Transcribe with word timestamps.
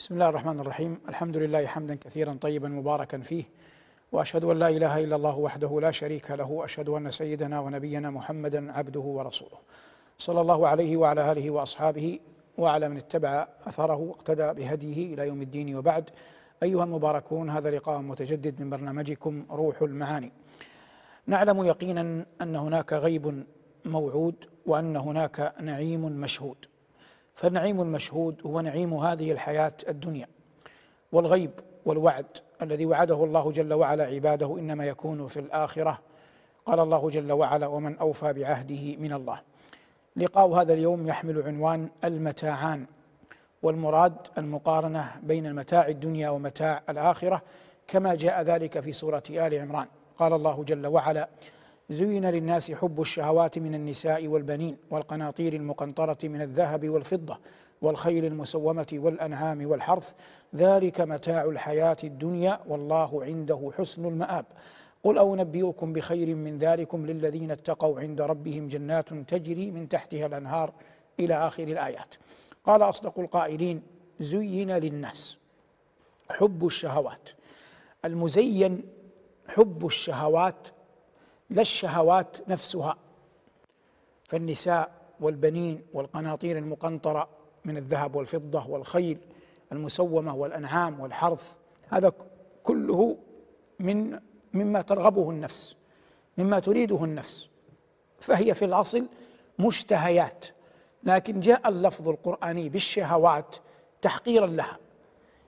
بسم 0.00 0.14
الله 0.14 0.28
الرحمن 0.28 0.60
الرحيم. 0.60 1.00
الحمد 1.08 1.36
لله 1.36 1.66
حمدا 1.66 1.94
كثيرا 1.94 2.32
طيبا 2.40 2.68
مباركا 2.68 3.18
فيه 3.18 3.44
وأشهد 4.12 4.44
أن 4.44 4.58
لا 4.58 4.68
إله 4.68 5.04
إلا 5.04 5.16
الله 5.16 5.38
وحده 5.38 5.80
لا 5.80 5.90
شريك 5.90 6.30
له 6.30 6.50
وأشهد 6.50 6.88
أن 6.88 7.10
سيدنا 7.10 7.60
ونبينا 7.60 8.10
محمدا 8.10 8.72
عبده 8.72 9.00
ورسوله. 9.00 9.58
صلى 10.18 10.40
الله 10.40 10.68
عليه 10.68 10.96
وعلى 10.96 11.32
آله 11.32 11.50
وأصحابه 11.50 12.18
وعلى 12.58 12.88
من 12.88 12.96
اتبع 12.96 13.48
أثره 13.66 13.96
واقتدى 13.96 14.52
بهديه 14.52 15.14
إلى 15.14 15.26
يوم 15.26 15.42
الدين 15.42 15.76
وبعد. 15.76 16.10
أيها 16.62 16.84
المباركون 16.84 17.50
هذا 17.50 17.70
لقاء 17.70 18.00
متجدد 18.00 18.60
من 18.60 18.70
برنامجكم 18.70 19.46
روح 19.50 19.82
المعاني. 19.82 20.32
نعلم 21.26 21.64
يقينا 21.64 22.26
أن 22.42 22.56
هناك 22.56 22.92
غيب 22.92 23.44
موعود 23.84 24.44
وأن 24.66 24.96
هناك 24.96 25.54
نعيم 25.60 26.00
مشهود. 26.00 26.69
فالنعيم 27.40 27.80
المشهود 27.80 28.40
هو 28.46 28.60
نعيم 28.60 28.94
هذه 28.94 29.32
الحياة 29.32 29.72
الدنيا 29.88 30.26
والغيب 31.12 31.50
والوعد 31.86 32.26
الذي 32.62 32.86
وعده 32.86 33.24
الله 33.24 33.50
جل 33.50 33.74
وعلا 33.74 34.04
عباده 34.04 34.58
إنما 34.58 34.86
يكون 34.86 35.26
في 35.26 35.40
الآخرة. 35.40 35.98
قال 36.66 36.80
الله 36.80 37.08
جل 37.08 37.32
وعلا 37.32 37.66
ومن 37.66 37.98
أوفى 37.98 38.32
بعهده 38.32 38.96
من 38.96 39.12
الله. 39.12 39.40
لقاء 40.16 40.48
هذا 40.48 40.72
اليوم 40.72 41.06
يحمل 41.06 41.42
عنوان 41.42 41.88
المتاعان 42.04 42.86
والمراد 43.62 44.14
المقارنة 44.38 45.10
بين 45.22 45.46
المتاع 45.46 45.88
الدنيا 45.88 46.30
ومتاع 46.30 46.82
الآخرة 46.88 47.42
كما 47.88 48.14
جاء 48.14 48.42
ذلك 48.42 48.80
في 48.80 48.92
سورة 48.92 49.22
آل 49.30 49.54
عمران. 49.54 49.86
قال 50.18 50.32
الله 50.32 50.64
جل 50.64 50.86
وعلا 50.86 51.28
زين 51.90 52.26
للناس 52.26 52.72
حب 52.72 53.00
الشهوات 53.00 53.58
من 53.58 53.74
النساء 53.74 54.28
والبنين 54.28 54.76
والقناطير 54.90 55.52
المقنطرة 55.52 56.18
من 56.24 56.42
الذهب 56.42 56.88
والفضة 56.88 57.38
والخيل 57.82 58.24
المسومة 58.24 58.86
والأنعام 58.92 59.66
والحرث. 59.66 60.12
ذلك 60.54 61.00
متاع 61.00 61.44
الحياة 61.44 61.96
الدنيا 62.04 62.60
والله 62.68 63.24
عنده 63.24 63.70
حسن 63.78 64.04
المآب. 64.04 64.46
قل 65.04 65.18
أو 65.18 65.36
نبئكم 65.36 65.92
بخير 65.92 66.36
من 66.36 66.58
ذلكم 66.58 67.06
للذين 67.06 67.50
اتقوا 67.50 68.00
عند 68.00 68.20
ربهم 68.20 68.68
جنات 68.68 69.14
تجري 69.14 69.70
من 69.70 69.88
تحتها 69.88 70.26
الأنهار 70.26 70.72
إلى 71.20 71.34
آخر 71.34 71.62
الآيات. 71.62 72.14
قال 72.64 72.82
أصدق 72.82 73.18
القائلين 73.18 73.82
زين 74.20 74.70
للناس 74.70 75.38
حب 76.30 76.66
الشهوات. 76.66 77.28
المزين 78.04 78.82
حب 79.48 79.86
الشهوات 79.86 80.68
لا 81.50 81.60
الشهوات 81.60 82.48
نفسها 82.48 82.96
فالنساء 84.24 84.90
والبنين 85.20 85.82
والقناطير 85.92 86.58
المقنطرة 86.58 87.28
من 87.64 87.76
الذهب 87.76 88.16
والفضة 88.16 88.68
والخيل 88.68 89.18
المسومة 89.72 90.34
والأنعام 90.34 91.00
والحرث 91.00 91.56
هذا 91.88 92.12
كله 92.64 93.16
من 93.78 94.18
مما 94.52 94.82
ترغبه 94.82 95.30
النفس 95.30 95.76
مما 96.38 96.58
تريده 96.58 97.04
النفس. 97.04 97.48
فهي 98.20 98.54
في 98.54 98.64
الأصل 98.64 99.06
مشتهيات 99.58 100.44
لكن 101.02 101.40
جاء 101.40 101.68
اللفظ 101.68 102.08
القرآني 102.08 102.68
بالشهوات 102.68 103.56
تحقيرا 104.02 104.46
لها. 104.46 104.78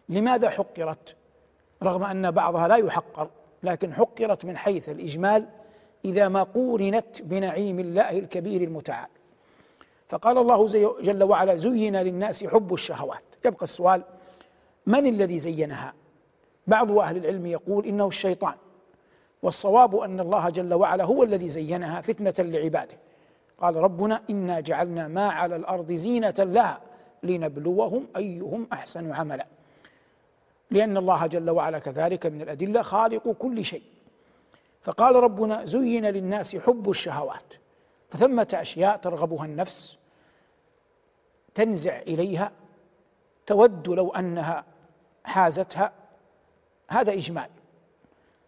لماذا 0.09 0.51
حقرت؟ 0.51 1.17
رغم 1.83 2.05
أن 2.05 2.31
بعضها 2.31 2.69
لا 2.69 2.77
يحقر 2.77 3.31
لكن 3.63 3.95
حقرت 3.95 4.45
من 4.45 4.57
حيث 4.57 4.89
الإجمال 4.89 5.49
إذا 6.05 6.29
ما 6.29 6.43
قورنت 6.43 7.23
بنعيم 7.23 7.79
الله 7.79 8.19
الكبير 8.19 8.63
المتعال. 8.63 9.09
فقال 10.09 10.39
الله 10.39 10.67
جل 11.03 11.23
وعلا 11.23 11.57
زين 11.57 11.97
للناس 11.97 12.45
حب 12.45 12.75
الشهوات. 12.75 13.25
يبقى 13.45 13.65
السؤال 13.65 14.03
من 14.87 15.07
الذي 15.07 15.39
زينها؟ 15.39 15.95
بعض 16.67 16.93
أهل 16.93 17.17
العلم 17.17 17.47
يقول 17.47 17.87
إنه 17.87 18.07
الشيطان. 18.07 18.55
والصواب 19.43 19.97
أن 19.97 20.21
الله 20.21 20.51
جل 20.51 20.75
وعلا 20.75 21.05
هو 21.05 21.23
الذي 21.23 21.49
زينها 21.49 22.01
فتنة 22.01 22.35
لعباده. 22.39 22.97
قال 23.59 23.77
ربنا 23.77 24.23
إنا 24.31 24.61
جعلنا 24.61 25.09
ما 25.09 25.29
على 25.29 25.57
الأرض 25.57 25.93
زينة 25.93 26.35
لها 26.39 26.81
لنبلوهم 27.23 28.07
أيهم 28.17 28.67
أحسن 28.73 29.13
عملا. 29.13 29.47
لأن 30.71 30.97
الله 30.97 31.27
جل 31.27 31.51
وعلا 31.51 31.79
كذلك 31.79 32.27
من 32.27 32.43
الأدلة 32.43 32.83
خالق 32.83 33.29
كل 33.29 33.65
شيء. 33.65 33.83
فقال 34.83 35.17
ربنا 35.17 35.65
زين 35.65 36.07
للناس 36.07 36.57
حب 36.57 36.91
الشهوات 36.91 37.55
فثمة 38.09 38.49
أشياء 38.55 38.97
ترغبها 38.97 39.45
النفس 39.45 39.97
تنزع 41.55 41.99
إليها 41.99 42.53
تود 43.47 43.89
لو 43.89 44.11
أنها 44.11 44.65
حازتها 45.25 45.93
هذا 46.89 47.13
إجمال. 47.13 47.49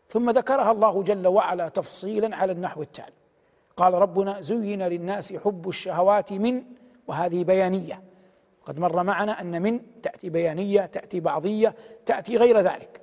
ثم 0.08 0.30
ذكرها 0.30 0.72
الله 0.72 1.02
جل 1.02 1.26
وعلا 1.26 1.68
تفصيلا 1.68 2.36
على 2.36 2.52
النحو 2.52 2.82
التالي. 2.82 3.12
قال 3.76 3.94
ربنا 3.94 4.40
زين 4.40 4.82
للناس 4.82 5.32
حب 5.32 5.68
الشهوات 5.68 6.32
من 6.32 6.64
وهذه 7.06 7.44
بيانية. 7.44 8.02
قد 8.66 8.78
مر 8.78 9.02
معنا 9.02 9.40
أن 9.40 9.62
من 9.62 10.00
تأتي 10.02 10.30
بيانية 10.30 10.86
تأتي 10.86 11.20
بعضية 11.20 11.74
تأتي 12.06 12.36
غير 12.36 12.60
ذلك. 12.60 13.00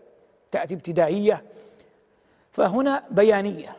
تأتي 0.52 0.75
ابتدائية 0.75 1.44
فهنا 2.51 3.03
بيانية. 3.12 3.78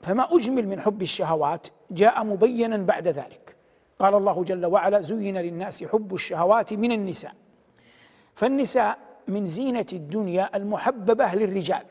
فما 0.00 0.34
أجمل 0.34 0.68
من 0.68 0.80
حب 0.80 1.02
الشهوات 1.02 1.66
جاء 1.90 2.24
مبينا 2.24 2.76
بعد 2.76 3.08
ذلك. 3.08 3.56
قال 3.98 4.14
الله 4.14 4.44
جل 4.44 4.66
وعلا 4.66 5.00
زين 5.00 5.38
للناس 5.38 5.84
حب 5.84 6.14
الشهوات 6.14 6.72
من 6.72 6.92
النساء. 6.92 7.34
فالنساء 8.34 8.98
من 9.28 9.46
زينة 9.46 9.86
الدنيا 9.92 10.56
المحببة 10.56 11.34
للرجال. 11.34 11.84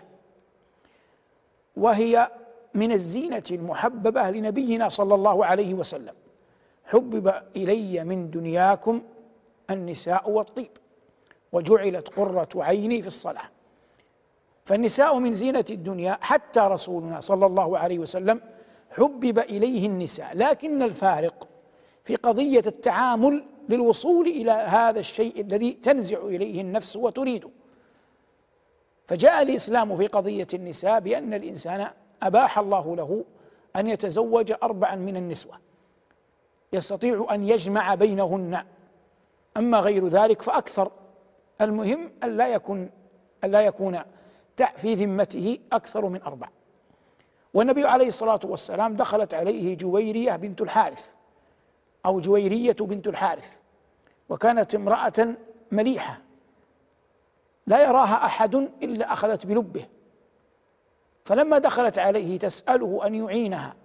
وهي 1.75 2.31
من 2.73 2.91
الزينة 2.91 3.43
المحببة 3.51 4.29
لنبينا 4.29 4.89
صلى 4.89 5.15
الله 5.15 5.45
عليه 5.45 5.73
وسلم. 5.73 6.13
حبب 6.85 7.33
إلي 7.55 8.03
من 8.03 8.29
دنياكم 8.29 9.01
النساء 9.69 10.29
والطيب. 10.29 10.71
وجعلت 11.51 12.09
قرة 12.09 12.49
عيني 12.55 13.01
في 13.01 13.07
الصلاة. 13.07 13.54
فالنساء 14.65 15.19
من 15.19 15.33
زينة 15.33 15.65
الدنيا 15.69 16.17
حتى 16.21 16.59
رسولنا 16.59 17.19
صلى 17.19 17.45
الله 17.45 17.77
عليه 17.77 17.99
وسلم 17.99 18.41
حبب 18.91 19.39
إليه 19.39 19.87
النساء. 19.87 20.37
لكن 20.37 20.83
الفارق 20.83 21.47
في 22.03 22.15
قضية 22.15 22.63
التعامل 22.67 23.45
للوصول 23.69 24.27
إلى 24.27 24.51
هذا 24.51 24.99
الشيء 24.99 25.41
الذي 25.41 25.71
تنزع 25.71 26.17
إليه 26.17 26.61
النفس 26.61 26.95
وتريده. 26.95 27.49
فجاء 29.07 29.41
الإسلام 29.41 29.95
في 29.95 30.07
قضية 30.07 30.47
النساء 30.53 30.99
بأن 30.99 31.33
الإنسان 31.33 31.87
أباح 32.23 32.59
الله 32.59 32.95
له 32.95 33.25
أن 33.75 33.87
يتزوج 33.87 34.53
أربعا 34.63 34.95
من 34.95 35.17
النسوة 35.17 35.59
يستطيع 36.73 37.27
أن 37.31 37.43
يجمع 37.43 37.95
بينهن. 37.95 38.63
أما 39.57 39.79
غير 39.79 40.07
ذلك 40.07 40.41
فأكثر. 40.41 40.91
المهم 41.61 42.11
أن 42.23 42.37
لا 42.37 42.47
يكون 42.47 42.89
أن 43.43 43.51
لا 43.51 43.61
يكون 43.61 43.99
في 44.75 44.95
ذمته 44.95 45.59
أكثر 45.71 46.05
من 46.05 46.21
أربع. 46.21 46.49
والنبي 47.53 47.85
عليه 47.85 48.07
الصلاة 48.07 48.39
والسلام 48.43 48.95
دخلت 48.95 49.33
عليه 49.33 49.77
جويرية 49.77 50.35
بنت 50.35 50.61
الحارث 50.61 51.13
أو 52.05 52.19
جويرية 52.19 52.75
بنت 52.79 53.07
الحارث 53.07 53.59
وكانت 54.29 54.75
امرأة 54.75 55.35
مليحة 55.71 56.21
لا 57.67 57.83
يراها 57.83 58.25
أحد 58.25 58.55
إلا 58.55 59.13
أخذت 59.13 59.45
بلبه. 59.45 59.85
فلما 61.25 61.57
دخلت 61.57 61.99
عليه 61.99 62.39
تسأله 62.39 63.07
أن 63.07 63.15
يعينها 63.15 63.75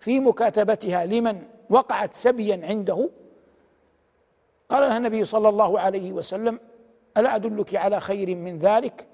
في 0.00 0.20
مكاتبتها 0.20 1.06
لمن 1.06 1.42
وقعت 1.70 2.14
سبيا 2.14 2.60
عنده 2.66 3.10
قال 4.68 4.88
لها 4.88 4.96
النبي 4.96 5.24
صلى 5.24 5.48
الله 5.48 5.80
عليه 5.80 6.12
وسلم 6.12 6.60
ألا 7.16 7.36
أدلك 7.36 7.74
على 7.74 8.00
خير 8.00 8.36
من 8.36 8.58
ذلك؟ 8.58 9.06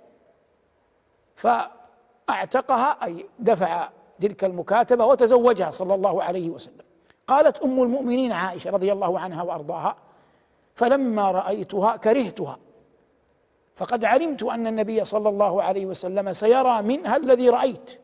فأعتقها 1.35 3.05
أي 3.05 3.27
دفع 3.39 3.89
تلك 4.21 4.45
المكاتبة 4.45 5.07
وتزوجها 5.07 5.71
صلى 5.71 5.95
الله 5.95 6.23
عليه 6.23 6.51
وسلم. 6.51 6.85
قالت 7.29 7.63
أم 7.63 7.83
المؤمنين 7.83 8.33
عائشة 8.33 8.71
رضي 8.71 8.93
الله 8.93 9.19
عنها 9.19 9.43
وأرضاها 9.43 9.97
فلما 10.75 11.31
رأيتها 11.31 11.97
كرهتها 11.97 12.59
فقد 13.77 14.05
علمت 14.05 14.43
أن 14.43 14.67
النبي 14.67 15.05
صلى 15.05 15.29
الله 15.29 15.63
عليه 15.63 15.87
وسلم 15.87 16.33
سيرى 16.33 16.83
منها 16.83 17.17
الذي 17.17 17.49
رأيت 17.49 18.01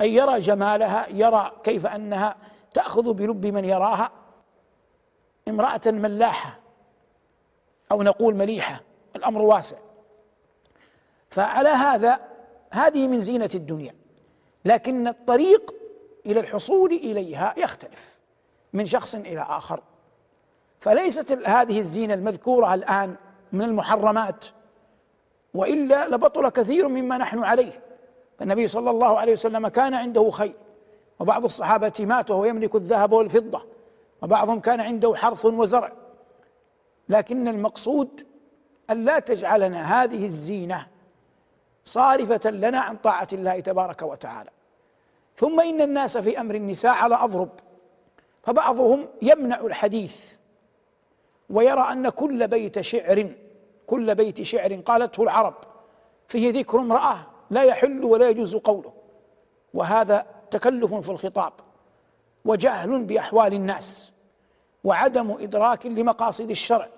أي 0.00 0.14
يرى 0.14 0.38
جمالها 0.38 1.06
يرى 1.08 1.52
كيف 1.64 1.86
أنها 1.86 2.36
تأخذ 2.74 3.12
بلب 3.12 3.46
من 3.46 3.64
يراها 3.64 4.10
امرأة 5.48 5.80
ملاحة 5.86 6.58
أو 7.92 8.02
نقول 8.02 8.34
مليحة 8.34 8.80
الأمر 9.16 9.42
واسع. 9.42 9.76
فعلى 11.30 11.68
هذا 11.68 12.20
هذه 12.70 13.08
من 13.08 13.20
زينة 13.20 13.50
الدنيا 13.54 13.94
لكن 14.64 15.08
الطريق 15.08 15.74
إلى 16.26 16.40
الحصول 16.40 16.92
إليها 16.92 17.54
يختلف 17.56 18.18
من 18.72 18.86
شخص 18.86 19.14
إلى 19.14 19.40
آخر. 19.40 19.82
فليست 20.80 21.32
هذه 21.46 21.78
الزينة 21.78 22.14
المذكورة 22.14 22.74
الآن 22.74 23.14
من 23.52 23.62
المحرمات 23.62 24.44
وإلا 25.54 26.08
لبطل 26.08 26.48
كثير 26.48 26.88
مما 26.88 27.18
نحن 27.18 27.44
عليه. 27.44 27.82
فالنبي 28.38 28.68
صلى 28.68 28.90
الله 28.90 29.18
عليه 29.18 29.32
وسلم 29.32 29.68
كان 29.68 29.94
عنده 29.94 30.30
خير 30.30 30.54
وبعض 31.20 31.44
الصحابة 31.44 31.92
مات 32.00 32.30
وهو 32.30 32.44
يملك 32.44 32.74
الذهب 32.74 33.12
والفضة 33.12 33.62
وبعضهم 34.22 34.60
كان 34.60 34.80
عنده 34.80 35.14
حرث 35.14 35.44
وزرع. 35.44 35.92
لكن 37.08 37.48
المقصود 37.48 38.26
أن 38.90 39.04
لا 39.04 39.18
تجعلنا 39.18 40.02
هذه 40.02 40.26
الزينة 40.26 40.86
صارفة 41.88 42.50
لنا 42.50 42.80
عن 42.80 42.96
طاعة 42.96 43.28
الله 43.32 43.60
تبارك 43.60 44.02
وتعالى. 44.02 44.50
ثم 45.36 45.60
إن 45.60 45.80
الناس 45.80 46.18
في 46.18 46.40
أمر 46.40 46.54
النساء 46.54 46.92
على 46.92 47.14
أضرب 47.14 47.48
فبعضهم 48.42 49.08
يمنع 49.22 49.60
الحديث 49.60 50.36
ويرى 51.50 51.80
أن 51.92 52.08
كل 52.08 52.48
بيت 52.48 52.80
شعر 52.80 53.32
كل 53.86 54.14
بيت 54.14 54.42
شعر 54.42 54.74
قالته 54.74 55.22
العرب 55.22 55.54
فيه 56.28 56.52
ذكر 56.52 56.78
امرأة 56.78 57.26
لا 57.50 57.62
يحل 57.62 58.04
ولا 58.04 58.28
يجوز 58.28 58.56
قوله. 58.56 58.92
وهذا 59.74 60.26
تكلف 60.50 60.94
في 60.94 61.08
الخطاب 61.08 61.52
وجهل 62.44 63.04
بأحوال 63.04 63.54
الناس 63.54 64.12
وعدم 64.84 65.30
إدراك 65.30 65.86
لمقاصد 65.86 66.50
الشرع. 66.50 66.88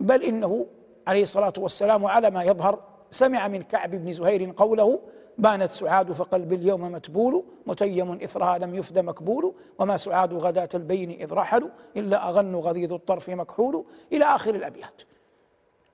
بل 0.00 0.22
إنه 0.22 0.66
عليه 1.06 1.22
الصلاة 1.22 1.52
والسلام 1.58 2.06
على 2.06 2.30
ما 2.30 2.42
يظهر 2.42 2.97
سمع 3.10 3.48
من 3.48 3.62
كعب 3.62 3.90
بن 3.90 4.12
زهير 4.12 4.52
قوله 4.56 5.00
بانت 5.38 5.72
سعاد 5.72 6.12
فقلبي 6.12 6.54
اليوم 6.54 6.92
متبول 6.92 7.44
متيم 7.66 8.12
إثرها 8.12 8.58
لم 8.58 8.74
يفد 8.74 8.98
مكبول 8.98 9.54
وما 9.78 9.96
سعاد 9.96 10.34
غداة 10.34 10.68
البين 10.74 11.10
إذ 11.10 11.32
رحلوا 11.32 11.68
إلا 11.96 12.28
أغن 12.28 12.56
غضيض 12.56 12.92
الطرف 12.92 13.30
مكحول. 13.30 13.84
إلى 14.12 14.24
آخر 14.24 14.54
الأبيات. 14.54 15.02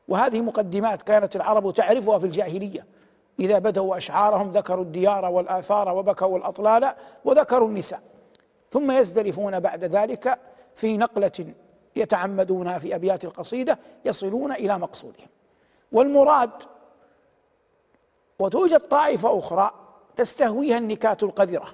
وهذه 0.08 0.40
مقدمات 0.40 1.02
كانت 1.02 1.36
العرب 1.36 1.72
تعرفها 1.72 2.18
في 2.18 2.26
الجاهلية. 2.26 2.86
إذا 3.40 3.58
بدأوا 3.58 3.96
أشعارهم 3.96 4.52
ذكروا 4.52 4.84
الديار 4.84 5.24
والآثار 5.24 5.96
وبكوا 5.96 6.38
الأطلال 6.38 6.94
وذكروا 7.24 7.68
النساء. 7.68 8.00
ثم 8.70 8.90
يزدلفون 8.90 9.60
بعد 9.60 9.84
ذلك 9.84 10.38
في 10.74 10.96
نقلة 10.96 11.54
يتعمدونها 11.96 12.78
في 12.78 12.94
أبيات 12.94 13.24
القصيدة 13.24 13.78
يصلون 14.04 14.52
إلى 14.52 14.78
مقصودهم. 14.78 15.28
والمراد 15.92 16.50
وتوجد 18.44 18.80
طائفة 18.80 19.38
أخرى 19.38 19.70
تستهويها 20.16 20.78
النكات 20.78 21.22
القذرة 21.22 21.66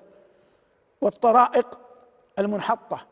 والطرائق 1.00 1.78
المنحطة 2.38 3.06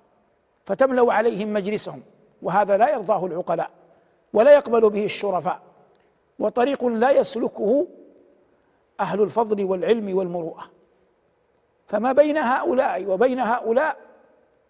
فتملأ 0.64 1.12
عليهم 1.12 1.52
مجلسهم 1.52 2.02
وهذا 2.42 2.76
لا 2.76 2.90
يرضاه 2.90 3.26
العقلاء 3.26 3.70
ولا 4.32 4.54
يقبل 4.54 4.90
به 4.90 5.04
الشرفاء 5.04 5.60
وطريق 6.38 6.84
لا 6.84 7.10
يسلكه 7.10 7.86
أهل 9.00 9.22
الفضل 9.22 9.64
والعلم 9.64 10.16
والمروءة. 10.16 10.70
فما 11.86 12.12
بين 12.12 12.38
هؤلاء 12.38 13.06
وبين 13.06 13.40
هؤلاء 13.40 13.96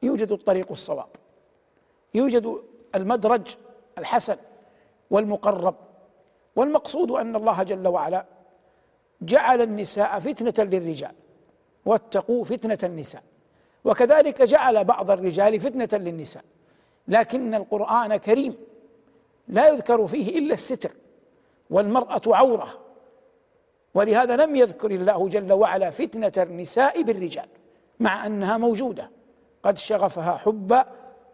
يوجد 0.02 0.32
الطريق 0.32 0.70
الصواب 0.70 1.08
يوجد 2.14 2.62
المدرج 2.94 3.56
الحسن 3.98 4.36
والمقرب 5.10 5.74
والمقصود 6.56 7.10
أن 7.10 7.36
الله 7.36 7.62
جل 7.62 7.88
وعلا 7.88 8.37
جعل 9.22 9.62
النساء 9.62 10.18
فتنة 10.18 10.64
للرجال. 10.64 11.12
واتقوا 11.86 12.44
فتنة 12.44 12.78
النساء. 12.82 13.22
وكذلك 13.84 14.42
جعل 14.42 14.84
بعض 14.84 15.10
الرجال 15.10 15.60
فتنة 15.60 15.98
للنساء. 15.98 16.44
لكن 17.08 17.54
القرآن 17.54 18.16
كريم. 18.16 18.54
لا 19.48 19.68
يذكر 19.68 20.06
فيه 20.06 20.38
إلا 20.38 20.54
الستر 20.54 20.92
والمرأة 21.70 22.20
عورة. 22.26 22.78
ولهذا 23.94 24.36
لم 24.36 24.56
يذكر 24.56 24.90
الله 24.90 25.28
جل 25.28 25.52
وعلا 25.52 25.90
فتنة 25.90 26.32
النساء 26.36 27.02
بالرجال 27.02 27.48
مع 28.00 28.26
أنها 28.26 28.56
موجودة. 28.56 29.10
قد 29.62 29.78
شغفها 29.78 30.36
حبا 30.36 30.84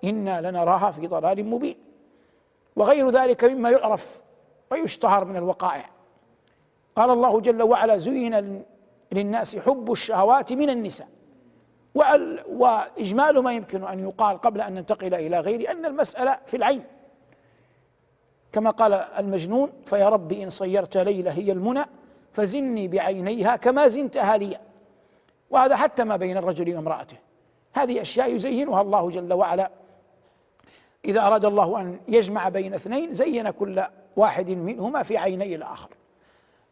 إنا 0.04 0.50
لنراها 0.50 0.90
في 0.90 1.06
ضلال 1.06 1.44
مبين. 1.44 1.76
وغير 2.76 3.10
ذلك 3.10 3.44
مما 3.44 3.70
يعرف 3.70 4.22
ويشتهر 4.70 5.24
من 5.24 5.36
الوقائع. 5.36 5.93
قال 6.96 7.10
الله 7.10 7.40
جل 7.40 7.62
وعلا 7.62 7.98
زين 7.98 8.64
للناس 9.12 9.56
حب 9.56 9.92
الشهوات 9.92 10.52
من 10.52 10.70
النساء. 10.70 11.08
وإجمال 12.48 13.38
ما 13.38 13.52
يمكن 13.52 13.84
أن 13.84 13.98
يقال 13.98 14.40
قبل 14.40 14.60
أن 14.60 14.74
ننتقل 14.74 15.14
إلى 15.14 15.40
غيره 15.40 15.70
أن 15.70 15.86
المسألة 15.86 16.38
في 16.46 16.56
العين. 16.56 16.84
كما 18.52 18.70
قال 18.70 18.92
المجنون 18.92 19.72
فيا 19.86 20.08
رب 20.08 20.32
إن 20.32 20.50
صيرت 20.50 20.96
ليلة 20.96 21.30
هي 21.30 21.52
المنى 21.52 21.84
فزني 22.32 22.88
بعينيها 22.88 23.56
كما 23.56 23.88
زنتها 23.88 24.36
لي. 24.36 24.58
وهذا 25.50 25.76
حتى 25.76 26.04
ما 26.04 26.16
بين 26.16 26.36
الرجل 26.36 26.76
وامرأته. 26.76 27.16
هذه 27.74 28.00
أشياء 28.00 28.34
يزينها 28.34 28.80
الله 28.80 29.10
جل 29.10 29.32
وعلا. 29.32 29.70
إذا 31.04 31.26
أراد 31.26 31.44
الله 31.44 31.80
أن 31.80 32.00
يجمع 32.08 32.48
بين 32.48 32.74
اثنين 32.74 33.14
زين 33.14 33.50
كل 33.50 33.82
واحد 34.16 34.50
منهما 34.50 35.02
في 35.02 35.18
عيني 35.18 35.54
الآخر. 35.54 35.88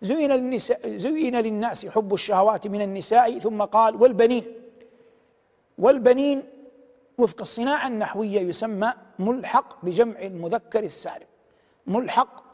زين 0.03 0.33
للنساء 0.33 0.89
زين 0.89 1.37
للناس 1.37 1.87
حب 1.87 2.15
الشهوات 2.15 2.67
من 2.67 2.83
النساء 2.83 3.39
ثم 3.39 3.63
قال 3.63 4.03
والبنين. 4.03 4.45
والبنين 5.79 6.43
وفق 7.19 7.41
الصناعة 7.41 7.87
النحوية 7.87 8.41
يسمى 8.41 8.93
ملحق 9.19 9.85
بجمع 9.85 10.21
المذكر 10.21 10.85
السالم. 10.85 11.27
ملحق 11.87 12.45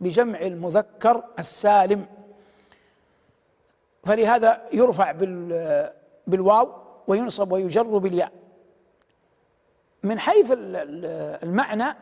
بجمع 0.00 0.40
المذكر 0.40 1.24
السالم. 1.38 2.06
فلهذا 4.04 4.68
يرفع 4.72 5.12
بالواو 6.26 6.72
وينصب 7.06 7.52
ويجر 7.52 7.98
بالياء. 7.98 8.32
من 10.02 10.18
حيث 10.18 10.52
المعنى 10.56 11.96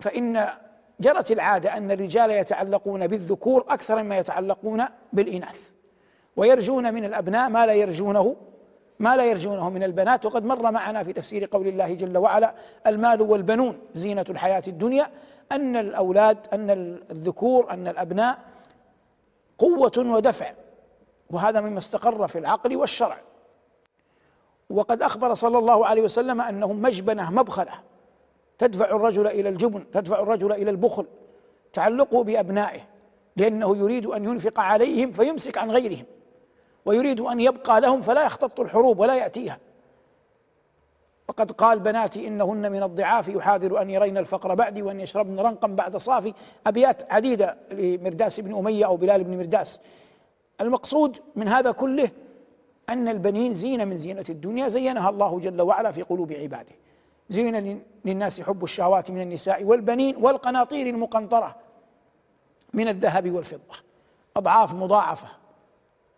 فإن 0.00 0.48
جرت 1.02 1.30
العادة 1.30 1.76
أن 1.76 1.90
الرجال 1.90 2.30
يتعلقون 2.30 3.06
بالذكور 3.06 3.64
أكثر 3.68 4.02
مما 4.02 4.18
يتعلقون 4.18 4.84
بالإناث 5.12 5.70
ويرجون 6.36 6.94
من 6.94 7.04
الأبناء 7.04 7.48
ما 7.48 7.66
لا 7.66 7.74
يرجونه 7.74 8.36
ما 8.98 9.16
لا 9.16 9.24
يرجونه 9.24 9.70
من 9.70 9.82
البنات. 9.82 10.26
وقد 10.26 10.44
مر 10.44 10.70
معنا 10.70 11.04
في 11.04 11.12
تفسير 11.12 11.48
قول 11.52 11.66
الله 11.66 11.94
جل 11.94 12.18
وعلا 12.18 12.54
المال 12.86 13.22
والبنون 13.22 13.78
زينة 13.94 14.24
الحياة 14.30 14.62
الدنيا. 14.68 15.10
أن 15.52 15.76
الأولاد 15.76 16.38
أن 16.52 16.70
الذكور 17.10 17.70
أن 17.70 17.88
الأبناء 17.88 18.38
قوة 19.58 19.92
ودفع 19.98 20.52
وهذا 21.30 21.60
مما 21.60 21.78
استقر 21.78 22.28
في 22.28 22.38
العقل 22.38 22.76
والشرع. 22.76 23.18
وقد 24.70 25.02
أخبر 25.02 25.34
صلى 25.34 25.58
الله 25.58 25.86
عليه 25.86 26.02
وسلم 26.02 26.40
أنهم 26.40 26.82
مجبنة 26.82 27.30
مبخلة. 27.30 27.72
تدفع 28.62 28.84
الرجل 28.84 29.26
إلى 29.26 29.48
الجبن 29.48 29.90
تدفع 29.90 30.22
الرجل 30.22 30.52
إلى 30.52 30.70
البخل 30.70 31.06
تعلقه 31.72 32.24
بأبنائه 32.24 32.80
لأنه 33.36 33.76
يريد 33.76 34.06
أن 34.06 34.24
ينفق 34.24 34.60
عليهم 34.60 35.12
فيمسك 35.12 35.58
عن 35.58 35.70
غيرهم 35.70 36.04
ويريد 36.84 37.20
أن 37.20 37.40
يبقى 37.40 37.80
لهم 37.80 38.02
فلا 38.02 38.26
يختط 38.26 38.60
الحروب 38.60 38.98
ولا 38.98 39.16
يأتيها. 39.16 39.58
وقد 41.28 41.52
قال 41.52 41.80
بناتي 41.80 42.26
إنهن 42.26 42.72
من 42.72 42.82
الضعاف 42.82 43.28
يحاذر 43.28 43.82
أن 43.82 43.90
يرين 43.90 44.18
الفقر 44.18 44.54
بعدي 44.54 44.82
وأن 44.82 45.00
يشربن 45.00 45.40
رنقا 45.40 45.68
بعد 45.68 45.96
صافي. 45.96 46.34
أبيات 46.66 47.12
عديدة 47.12 47.56
لمرداس 47.72 48.40
بن 48.40 48.54
أمية 48.54 48.86
أو 48.86 48.96
بلال 48.96 49.24
بن 49.24 49.38
مرداس. 49.38 49.80
المقصود 50.60 51.18
من 51.36 51.48
هذا 51.48 51.70
كله 51.70 52.10
أن 52.88 53.08
البنين 53.08 53.54
زينة 53.54 53.84
من 53.84 53.98
زينة 53.98 54.24
الدنيا 54.28 54.68
زينها 54.68 55.10
الله 55.10 55.38
جل 55.38 55.62
وعلا 55.62 55.90
في 55.90 56.02
قلوب 56.02 56.32
عباده. 56.32 56.72
زين 57.32 57.82
للناس 58.04 58.40
حب 58.40 58.64
الشهوات 58.64 59.10
من 59.10 59.20
النساء 59.20 59.64
والبنين 59.64 60.16
والقناطير 60.16 60.86
المقنطرة 60.86 61.56
من 62.72 62.88
الذهب 62.88 63.30
والفضة. 63.30 63.76
أضعاف 64.36 64.74
مضاعفة 64.74 65.28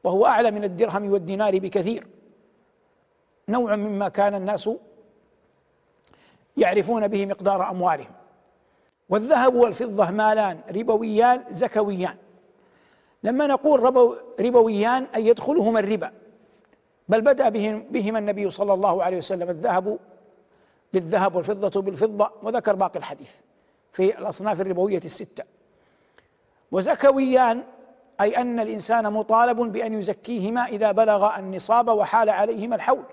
وهو 0.05 0.27
أعلى 0.27 0.51
من 0.51 0.65
الدرهم 0.65 1.13
والدينار 1.13 1.59
بكثير. 1.59 2.07
نوع 3.49 3.77
مما 3.77 4.09
كان 4.09 4.35
الناس 4.35 4.71
يعرفون 6.57 7.09
به 7.09 7.27
مقدار 7.27 7.71
أموالهم. 7.71 8.13
والذهب 9.09 9.55
والفضة 9.55 10.11
مالان 10.11 10.61
ربويان 10.77 11.45
زكويان. 11.51 12.17
لما 13.23 13.47
نقول 13.47 13.83
ربويان 14.41 15.07
أي 15.15 15.27
يدخلهما 15.27 15.81
الربا. 15.81 16.13
بل 17.09 17.21
بدأ 17.21 17.49
بهما 17.91 18.19
النبي 18.19 18.51
صلى 18.51 18.75
الله 18.75 19.03
عليه 19.03 19.17
وسلم 19.17 19.49
الذهب 19.51 19.99
بالذهب 20.95 21.35
والفضة 21.35 21.83
بالفضة 21.83 22.31
وذكر 22.43 22.75
باقي 22.75 22.99
الحديث 22.99 23.37
في 23.93 24.19
الأصناف 24.19 24.61
الربوية 24.61 25.01
الستة. 25.05 25.45
وزكويان 26.73 27.65
أي 28.21 28.37
أن 28.37 28.61
الإنسان 28.61 29.13
مطالب 29.13 29.61
بأن 29.61 29.95
يزكيهما 29.95 30.65
إذا 30.65 30.93
بلغ 30.93 31.39
النصاب 31.39 31.89
وحال 31.89 32.31
عليهما 32.31 32.77
الحول. 32.77 33.05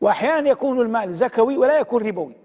وأحيانا 0.00 0.50
يكون 0.50 0.80
المال 0.80 1.14
زكوي 1.14 1.56
ولا 1.56 1.78
يكون 1.78 2.06
ربوي. 2.06 2.36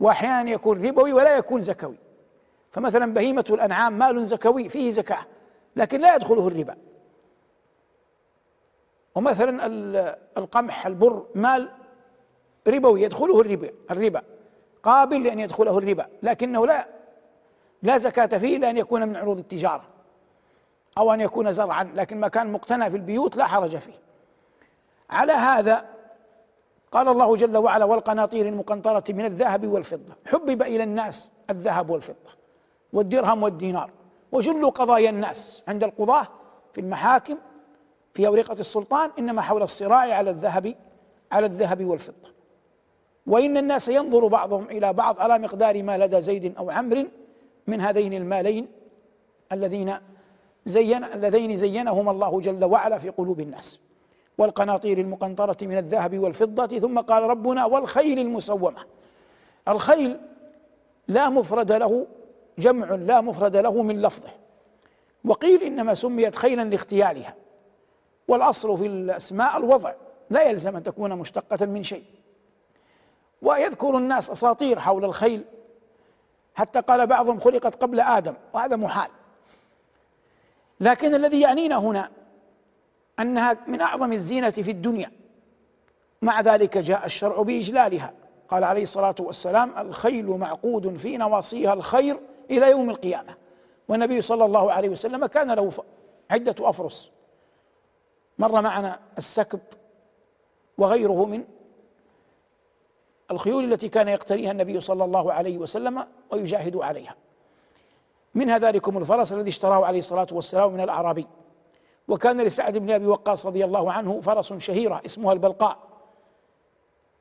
وأحيانا 0.00 0.50
يكون 0.50 0.86
ربوي 0.86 1.12
ولا 1.12 1.36
يكون 1.36 1.60
زكوي. 1.60 1.96
فمثلا 2.70 3.14
بهيمة 3.14 3.44
الأنعام 3.50 3.98
مال 3.98 4.26
زكوي 4.26 4.68
فيه 4.68 4.90
زكاة 4.90 5.26
لكن 5.76 6.00
لا 6.00 6.14
يدخله 6.14 6.48
الربا. 6.48 6.76
ومثلا 9.14 9.66
القمح 10.38 10.86
البر 10.86 11.26
مال 11.34 11.68
ربوي 12.68 13.02
يدخله 13.02 13.40
الربا 13.40 13.70
الربا. 13.90 14.22
قابل 14.82 15.22
لأن 15.22 15.40
يدخله 15.40 15.78
الربا 15.78 16.06
لكنه 16.22 16.66
لا 16.66 16.88
لا 17.82 17.98
زكاة 17.98 18.38
فيه 18.38 18.56
إلا 18.56 18.70
أن 18.70 18.76
يكون 18.76 19.08
من 19.08 19.16
عروض 19.16 19.38
التجارة 19.38 19.84
أو 20.98 21.12
أن 21.12 21.20
يكون 21.20 21.52
زرعا 21.52 21.92
لكن 21.94 22.20
ما 22.20 22.28
كان 22.28 22.52
مقتنى 22.52 22.90
في 22.90 22.96
البيوت 22.96 23.36
لا 23.36 23.46
حرج 23.46 23.76
فيه. 23.76 23.92
على 25.10 25.32
هذا 25.32 25.84
قال 26.92 27.08
الله 27.08 27.36
جل 27.36 27.56
وعلا 27.56 27.84
والقناطير 27.84 28.48
المقنطرة 28.48 29.04
من 29.08 29.24
الذهب 29.24 29.66
والفضة. 29.66 30.14
حبب 30.26 30.62
إلى 30.62 30.82
الناس 30.82 31.30
الذهب 31.50 31.90
والفضة 31.90 32.30
والدرهم 32.92 33.42
والدينار 33.42 33.90
وجل 34.32 34.70
قضايا 34.70 35.10
الناس 35.10 35.62
عند 35.68 35.84
القضاة 35.84 36.26
في 36.72 36.80
المحاكم 36.80 37.38
في 38.14 38.26
أورقة 38.26 38.52
السلطان 38.52 39.10
إنما 39.18 39.42
حول 39.42 39.62
الصراع 39.62 40.14
على 40.14 40.30
الذهب 40.30 40.74
على 41.32 41.46
الذهب 41.46 41.84
والفضة. 41.84 42.35
وإن 43.26 43.56
الناس 43.56 43.88
ينظر 43.88 44.26
بعضهم 44.26 44.64
إلى 44.64 44.92
بعض 44.92 45.20
على 45.20 45.38
مقدار 45.38 45.82
ما 45.82 45.98
لدى 45.98 46.22
زيد 46.22 46.56
أو 46.56 46.70
عمرو 46.70 47.04
من 47.66 47.80
هذين 47.80 48.14
المالين 48.14 48.68
الذين 49.52 49.94
زين 50.64 51.04
اللذين 51.04 51.56
زينهما 51.56 52.10
الله 52.10 52.40
جل 52.40 52.64
وعلا 52.64 52.98
في 52.98 53.08
قلوب 53.08 53.40
الناس. 53.40 53.80
والقناطير 54.38 54.98
المقنطرة 54.98 55.56
من 55.62 55.78
الذهب 55.78 56.18
والفضة 56.18 56.78
ثم 56.78 57.00
قال 57.00 57.22
ربنا 57.22 57.64
والخيل 57.64 58.18
المسومة. 58.18 58.80
الخيل 59.68 60.20
لا 61.08 61.28
مفرد 61.28 61.72
له 61.72 62.06
جمع 62.58 62.94
لا 62.94 63.20
مفرد 63.20 63.56
له 63.56 63.82
من 63.82 64.02
لفظه. 64.02 64.30
وقيل 65.24 65.62
إنما 65.62 65.94
سميت 65.94 66.36
خيلا 66.36 66.62
لاختيالها. 66.62 67.34
والأصل 68.28 68.78
في 68.78 68.86
الأسماء 68.86 69.56
الوضع 69.56 69.92
لا 70.30 70.42
يلزم 70.42 70.76
أن 70.76 70.82
تكون 70.82 71.12
مشتقة 71.18 71.66
من 71.66 71.82
شيء. 71.82 72.04
ويذكر 73.42 73.98
الناس 73.98 74.30
أساطير 74.30 74.78
حول 74.78 75.04
الخيل. 75.04 75.44
حتى 76.54 76.80
قال 76.80 77.06
بعضهم 77.06 77.40
خلقت 77.40 77.82
قبل 77.82 78.00
آدم 78.00 78.34
وهذا 78.52 78.76
محال. 78.76 79.10
لكن 80.80 81.14
الذي 81.14 81.40
يعنينا 81.40 81.76
هنا 81.76 82.10
أنها 83.20 83.56
من 83.66 83.80
أعظم 83.80 84.12
الزينة 84.12 84.50
في 84.50 84.70
الدنيا. 84.70 85.12
مع 86.22 86.40
ذلك 86.40 86.78
جاء 86.78 87.06
الشرع 87.06 87.42
بإجلالها. 87.42 88.12
قال 88.48 88.64
عليه 88.64 88.82
الصلاة 88.82 89.14
والسلام 89.20 89.78
الخيل 89.78 90.26
معقود 90.26 90.96
في 90.96 91.16
نواصيها 91.16 91.72
الخير 91.72 92.20
إلى 92.50 92.70
يوم 92.70 92.90
القيامة. 92.90 93.34
والنبي 93.88 94.22
صلى 94.22 94.44
الله 94.44 94.72
عليه 94.72 94.88
وسلم 94.88 95.26
كان 95.26 95.50
له 95.50 95.70
عدة 96.30 96.54
أفرس. 96.60 97.10
مر 98.38 98.62
معنا 98.62 99.00
السكب 99.18 99.60
وغيره 100.78 101.24
من 101.24 101.44
الخيول 103.30 103.72
التي 103.72 103.88
كان 103.88 104.08
يقتنيها 104.08 104.50
النبي 104.50 104.80
صلى 104.80 105.04
الله 105.04 105.32
عليه 105.32 105.58
وسلم 105.58 106.06
ويجاهد 106.30 106.76
عليها. 106.76 107.14
منها 108.34 108.58
ذلكم 108.58 108.98
الفرس 108.98 109.32
الذي 109.32 109.48
اشتراه 109.48 109.86
عليه 109.86 109.98
الصلاة 109.98 110.26
والسلام 110.32 110.72
من 110.72 110.80
الأعرابي. 110.80 111.26
وكان 112.08 112.40
لسعد 112.40 112.78
بن 112.78 112.90
أبي 112.90 113.06
وقاص 113.06 113.46
رضي 113.46 113.64
الله 113.64 113.92
عنه 113.92 114.20
فرس 114.20 114.52
شهيرة 114.52 115.02
اسمها 115.06 115.32
البلقاء. 115.32 115.78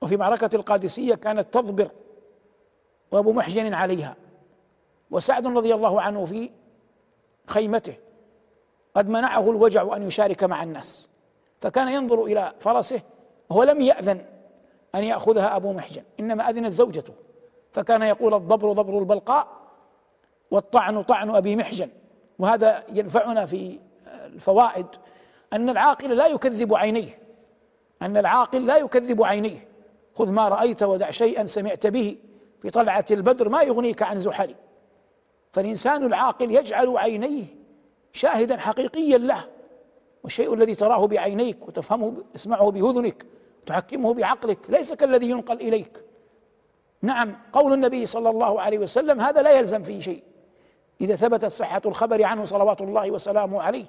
وفي 0.01 0.17
معركة 0.17 0.50
القادسية 0.55 1.15
كانت 1.15 1.53
تضبر 1.53 1.91
وأبو 3.12 3.33
محجن 3.33 3.74
عليها. 3.74 4.15
وسعد 5.12 5.47
رضي 5.47 5.74
الله 5.74 6.01
عنه 6.01 6.25
في 6.25 6.50
خيمته 7.47 7.95
قد 8.95 9.09
منعه 9.09 9.50
الوجع 9.50 9.95
أن 9.95 10.03
يشارك 10.03 10.43
مع 10.43 10.63
الناس. 10.63 11.09
فكان 11.62 11.88
ينظر 11.88 12.24
إلى 12.24 12.53
فرسه 12.59 13.01
وهو 13.50 13.63
لم 13.63 13.81
يأذن. 13.81 14.25
أن 14.95 15.03
يأخذها 15.03 15.55
أبو 15.55 15.73
محجن. 15.73 16.03
إنما 16.19 16.49
أذنت 16.49 16.71
زوجته. 16.71 17.13
فكان 17.71 18.01
يقول 18.01 18.33
الضبر 18.33 18.71
ضبر 18.71 18.99
البلقاء 18.99 19.47
والطعن 20.51 21.03
طعن 21.03 21.29
أبي 21.29 21.55
محجن. 21.55 21.89
وهذا 22.39 22.83
ينفعنا 22.93 23.45
في 23.45 23.79
الفوائد 24.07 24.85
أن 25.53 25.69
العاقل 25.69 26.09
لا 26.09 26.27
يكذب 26.27 26.75
عينيه. 26.75 27.19
أن 28.01 28.17
العاقل 28.17 28.65
لا 28.65 28.77
يكذب 28.77 29.23
عينيه. 29.23 29.67
خذ 30.15 30.31
ما 30.31 30.47
رأيت 30.47 30.83
ودع 30.83 31.11
شيئا 31.11 31.45
سمعت 31.45 31.87
به. 31.87 32.17
في 32.61 32.69
طلعة 32.69 33.05
البدر 33.11 33.49
ما 33.49 33.61
يغنيك 33.61 34.01
عن 34.03 34.19
زحل. 34.19 34.55
فالإنسان 35.53 36.05
العاقل 36.05 36.51
يجعل 36.51 36.97
عينيه 36.97 37.45
شاهدا 38.13 38.57
حقيقيا 38.57 39.17
له. 39.17 39.45
والشيء 40.23 40.53
الذي 40.53 40.75
تراه 40.75 41.07
بعينيك 41.07 41.67
وتفهمه 41.67 42.23
تسمعه 42.33 42.71
بأذنك 42.71 43.25
وتحكمه 43.65 44.13
بعقلك 44.13 44.60
ليس 44.69 44.93
كالذي 44.93 45.29
ينقل 45.29 45.62
إليك. 45.62 46.03
نعم 47.01 47.36
قول 47.53 47.74
النبي 47.74 48.05
صلى 48.05 48.29
الله 48.29 48.62
عليه 48.62 48.79
وسلم 48.79 49.22
هذا 49.22 49.41
لا 49.41 49.51
يلزم 49.51 49.84
فيه 49.84 50.00
شيء. 50.00 50.24
إذا 51.01 51.15
ثبتت 51.15 51.45
صحة 51.45 51.81
الخبر 51.86 52.24
عنه 52.24 52.45
صلوات 52.45 52.81
الله 52.81 53.12
وسلامه 53.12 53.62
عليه. 53.62 53.86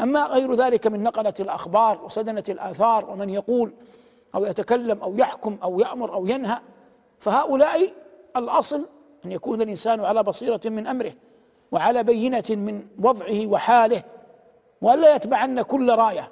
أما 0.00 0.22
غير 0.22 0.54
ذلك 0.54 0.86
من 0.86 1.02
نقلة 1.02 1.34
الأخبار 1.40 2.04
وسدنة 2.04 2.44
الآثار 2.48 3.10
ومن 3.10 3.30
يقول 3.30 3.72
أو 4.34 4.44
يتكلم 4.44 4.98
أو 5.02 5.16
يحكم 5.16 5.58
أو 5.62 5.80
يأمر 5.80 6.14
أو 6.14 6.26
ينهى 6.26 6.58
فهؤلاء 7.18 7.92
الأصل 8.36 8.84
أن 9.24 9.32
يكون 9.32 9.62
الإنسان 9.62 10.00
على 10.00 10.22
بصيرة 10.22 10.60
من 10.64 10.86
أمره 10.86 11.12
وعلى 11.72 12.02
بينة 12.02 12.44
من 12.50 12.86
وضعه 12.98 13.46
وحاله 13.46 14.02
وألا 14.82 15.14
يتبعن 15.14 15.62
كل 15.62 15.94
راية 15.94 16.30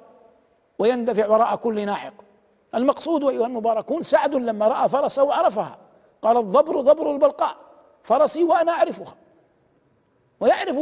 ويندفع 0.78 1.28
وراء 1.28 1.56
كل 1.56 1.86
ناعق 1.86 2.14
المقصود 2.74 3.24
أيها 3.24 3.46
المباركون 3.46 4.02
سعد 4.02 4.34
لما 4.34 4.68
رأى 4.68 4.88
فرسه 4.88 5.34
عرفها 5.34 5.78
قال 6.22 6.36
الضبر 6.36 6.80
ضبر 6.80 7.10
البلقاء 7.10 7.56
فرسي 8.02 8.44
وأنا 8.44 8.72
أعرفها. 8.72 9.14
ويعرف 10.40 10.80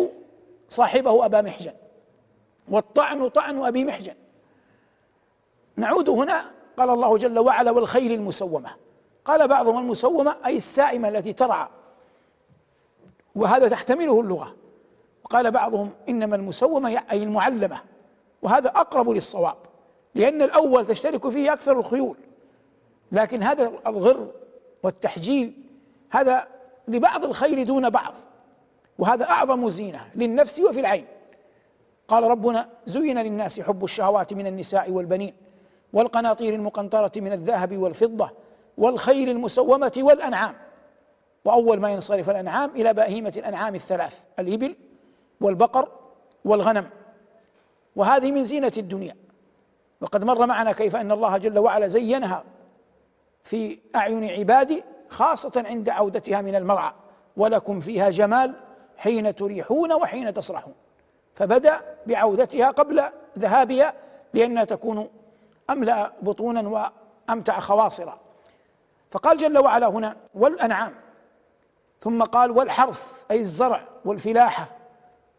صاحبه 0.69 1.27
أبا 1.27 1.43
محجن. 1.43 1.73
والطعن 2.69 3.29
طعن 3.29 3.63
أبي 3.65 3.85
محجن. 3.85 4.15
نعود 5.77 6.09
هنا 6.09 6.45
قال 6.77 6.91
الله 6.91 7.17
جل 7.17 7.39
وعلا 7.39 7.71
والخيل 7.71 8.13
المسومة. 8.13 8.71
قال 9.25 9.49
بعضهم 9.49 9.79
المسومة 9.79 10.37
أي 10.47 10.57
السائمة 10.57 11.09
التي 11.09 11.33
ترعى. 11.33 11.69
وهذا 13.35 13.69
تحتمله 13.69 14.21
اللغة. 14.21 14.57
وقال 15.25 15.51
بعضهم 15.51 15.91
إنما 16.09 16.37
المسومة 16.37 17.03
أي 17.11 17.23
المعلمة. 17.23 17.81
وهذا 18.43 18.69
أقرب 18.69 19.11
للصواب. 19.11 19.57
لأن 20.15 20.43
الأول 20.43 20.87
تشترك 20.87 21.29
فيه 21.29 21.53
أكثر 21.53 21.79
الخيول. 21.79 22.17
لكن 23.13 23.43
هذا 23.43 23.73
الغر 23.87 24.31
والتحجيل 24.83 25.53
هذا 26.11 26.49
لبعض 26.89 27.25
الخيل 27.25 27.65
دون 27.65 27.91
بعض. 27.91 28.15
وهذا 28.99 29.25
أعظم 29.25 29.69
زينة 29.69 30.11
للنفس 30.15 30.61
وفي 30.61 30.81
العين. 30.81 31.07
قال 32.09 32.25
ربنا 32.25 32.69
زين 32.87 33.19
للناس 33.19 33.61
حب 33.61 33.85
الشهوات 33.85 34.35
من 34.35 34.47
النساء 34.47 34.91
والبنين 34.91 35.35
والقناطير 35.93 36.55
المقنطرة 36.55 37.13
من 37.17 37.33
الذهب 37.33 37.77
والفضة 37.77 38.31
والخيل 38.79 39.29
المسومة 39.29 39.93
والأنعام. 39.99 40.55
وأول 41.45 41.81
ما 41.81 41.91
ينصرف 41.91 42.31
الأنعام 42.31 42.71
إلى 42.71 42.95
بهيمة 42.95 43.33
الأنعام 43.37 43.75
الثلاث 43.75 44.25
الإبل 44.39 44.77
والبقر 45.41 45.89
والغنم. 46.45 46.91
وهذه 47.97 48.33
من 48.33 48.45
زينة 48.45 48.73
الدنيا. 48.77 49.17
وقد 50.01 50.25
مر 50.25 50.47
معنا 50.47 50.73
كيف 50.73 50.97
أن 50.97 51.13
الله 51.13 51.39
جل 51.39 51.59
وعلا 51.59 51.89
زينها 51.89 52.45
في 53.43 53.79
أعين 53.97 54.25
عبادي 54.25 54.85
خاصة 55.09 55.65
عند 55.67 55.89
عودتها 55.89 56.41
من 56.41 56.55
المرعى 56.55 56.93
ولكم 57.37 57.81
فيها 57.81 58.11
جمال 58.11 58.55
حين 58.97 59.35
تريحون 59.35 59.93
وحين 59.93 60.35
تسرحون. 60.35 60.75
فبدأ 61.35 61.81
بعودتها 62.07 62.71
قبل 62.71 63.03
ذهابها 63.39 63.95
لانها 64.35 64.65
تكون 64.65 65.09
أملأ 65.71 66.13
بطونا 66.23 66.91
وأمتع 67.29 67.61
خواصرا. 67.61 68.19
فقال 69.11 69.37
جل 69.37 69.59
وعلا 69.59 69.87
هنا 69.87 70.17
والأنعام. 70.35 70.95
ثم 72.01 72.23
قال 72.23 72.51
والحرث 72.51 73.25
أي 73.31 73.41
الزرع 73.41 73.83
والفلاحة. 74.05 74.69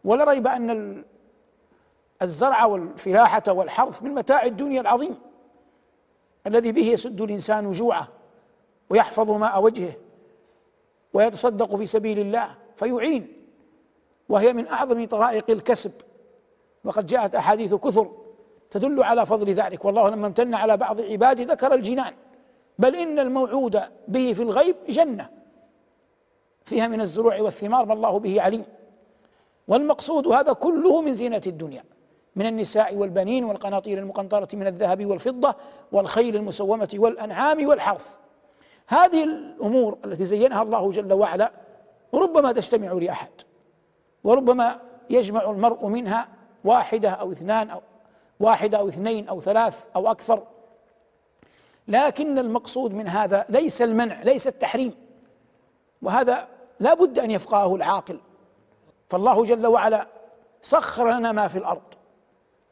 ولا 0.04 0.24
ريب 0.24 0.46
أن 0.46 1.04
الزرع 2.22 2.64
والفلاحة 2.64 3.42
والحرث 3.48 4.02
من 4.02 4.14
متاع 4.14 4.44
الدنيا 4.44 4.80
العظيم 4.80 5.18
الذي 6.46 6.72
به 6.72 6.86
يسد 6.86 7.20
الإنسان 7.20 7.70
جوعه 7.70 8.08
ويحفظ 8.90 9.30
ماء 9.30 9.62
وجهه 9.62 9.92
ويتصدق 11.14 11.76
في 11.76 11.86
سبيل 11.86 12.18
الله 12.18 12.54
فيعين 12.76 13.32
وهي 14.28 14.52
من 14.52 14.66
أعظم 14.66 15.04
طرائق 15.04 15.50
الكسب. 15.50 15.92
وقد 16.84 17.06
جاءت 17.06 17.34
أحاديث 17.34 17.74
كثر 17.74 18.10
تدل 18.70 19.02
على 19.02 19.26
فضل 19.26 19.50
ذلك. 19.50 19.84
والله 19.84 20.10
لما 20.10 20.26
امتن 20.26 20.54
على 20.54 20.76
بعض 20.76 21.00
عباده 21.00 21.44
ذكر 21.44 21.74
الجنان 21.74 22.14
بل 22.78 22.96
إن 22.96 23.18
الموعود 23.18 23.82
به 24.08 24.32
في 24.32 24.42
الغيب 24.42 24.76
جنة 24.88 25.30
فيها 26.64 26.88
من 26.88 27.00
الزروع 27.00 27.40
والثمار 27.40 27.86
ما 27.86 27.92
الله 27.92 28.18
به 28.18 28.42
عليم. 28.42 28.64
والمقصود 29.68 30.28
هذا 30.28 30.52
كله 30.52 31.02
من 31.02 31.14
زينة 31.14 31.42
الدنيا. 31.46 31.84
من 32.36 32.46
النساء 32.46 32.94
والبنين 32.94 33.44
والقناطير 33.44 33.98
المقنطرة 33.98 34.48
من 34.52 34.66
الذهب 34.66 35.06
والفضة 35.06 35.54
والخيل 35.92 36.36
المسومة 36.36 36.88
والأنعام 36.94 37.66
والحرث. 37.66 38.16
هذه 38.88 39.24
الأمور 39.24 39.98
التي 40.04 40.24
زينها 40.24 40.62
الله 40.62 40.90
جل 40.90 41.12
وعلا 41.12 41.52
ربما 42.14 42.52
تجتمع 42.52 42.92
لأحد 42.92 43.30
وربما 44.24 44.80
يجمع 45.10 45.50
المرء 45.50 45.86
منها 45.86 46.28
واحدة 46.64 47.10
أو 47.10 47.32
اثنان 47.32 47.70
أو 47.70 47.80
واحدة 48.40 48.78
أو 48.78 48.88
اثنين 48.88 49.28
أو 49.28 49.40
ثلاث 49.40 49.86
أو 49.96 50.10
أكثر. 50.10 50.42
لكن 51.88 52.38
المقصود 52.38 52.94
من 52.94 53.08
هذا 53.08 53.46
ليس 53.48 53.82
المنع 53.82 54.22
ليس 54.22 54.46
التحريم 54.46 54.94
وهذا 56.02 56.48
لا 56.80 56.94
بد 56.94 57.18
أن 57.18 57.30
يفقهه 57.30 57.76
العاقل. 57.76 58.20
فالله 59.10 59.44
جل 59.44 59.66
وعلا 59.66 60.06
سخر 60.62 61.10
لنا 61.10 61.32
ما 61.32 61.48
في 61.48 61.58
الأرض. 61.58 61.82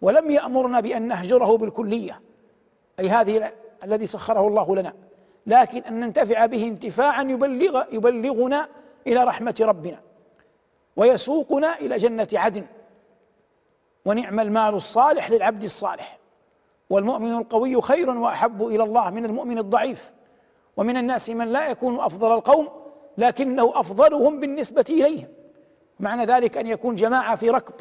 ولم 0.03 0.31
يأمرنا 0.31 0.81
بأن 0.81 1.09
نهجره 1.09 1.57
بالكلية 1.57 2.21
أي 3.01 3.09
هذه 3.09 3.53
الذي 3.85 4.07
سخره 4.07 4.49
الله 4.49 4.77
لنا. 4.77 4.95
لكن 5.47 5.83
أن 5.83 6.01
ننتفع 6.01 6.47
به 6.47 6.67
انتفاعا 6.67 7.23
يبلغ 7.23 7.83
يبلغنا 7.93 8.69
إلى 9.07 9.25
رحمة 9.25 9.55
ربنا 9.61 10.01
ويسوقنا 10.97 11.79
إلى 11.79 11.97
جنة 11.97 12.29
عدن. 12.35 12.67
ونعم 14.05 14.41
المال 14.41 14.75
الصالح 14.75 15.31
للعبد 15.31 15.65
الصالح. 15.65 16.19
والمؤمن 16.91 17.33
القوي 17.33 17.81
خير 17.81 18.11
وأحب 18.11 18.67
إلى 18.67 18.83
الله 18.83 19.11
من 19.11 19.25
المؤمن 19.25 19.59
الضعيف. 19.59 20.13
ومن 20.77 20.97
الناس 20.97 21.31
من 21.31 21.49
لا 21.49 21.69
يكون 21.69 22.01
أفضل 22.01 22.35
القوم 22.35 22.69
لكنه 23.19 23.73
أفضلهم 23.75 24.41
بالنسبة 24.41 24.85
إليهم. 24.91 25.29
معنى 26.01 26.25
ذلك 26.25 26.57
أن 26.57 26.67
يكون 26.67 26.95
جماعة 26.95 27.37
في 27.37 27.51
ركب. 27.51 27.75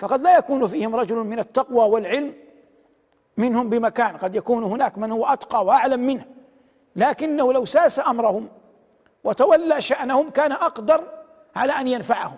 فقد 0.00 0.22
لا 0.22 0.38
يكون 0.38 0.66
فيهم 0.66 0.96
رجل 0.96 1.16
من 1.16 1.38
التقوى 1.38 1.88
والعلم 1.88 2.34
منهم 3.36 3.68
بمكان. 3.68 4.16
قد 4.16 4.34
يكون 4.34 4.64
هناك 4.64 4.98
من 4.98 5.12
هو 5.12 5.26
أتقى 5.26 5.64
وأعلم 5.64 6.00
منه 6.00 6.24
لكنه 6.96 7.52
لو 7.52 7.64
ساس 7.64 7.98
أمرهم 7.98 8.48
وتولى 9.24 9.80
شأنهم 9.80 10.30
كان 10.30 10.52
أقدر 10.52 11.04
على 11.56 11.72
أن 11.72 11.88
ينفعهم. 11.88 12.36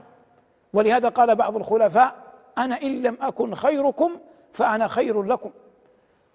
ولهذا 0.72 1.08
قال 1.08 1.36
بعض 1.36 1.56
الخلفاء 1.56 2.14
أنا 2.58 2.82
إن 2.82 3.02
لم 3.02 3.18
أكن 3.20 3.54
خيركم 3.54 4.16
فأنا 4.52 4.88
خير 4.88 5.22
لكم. 5.22 5.50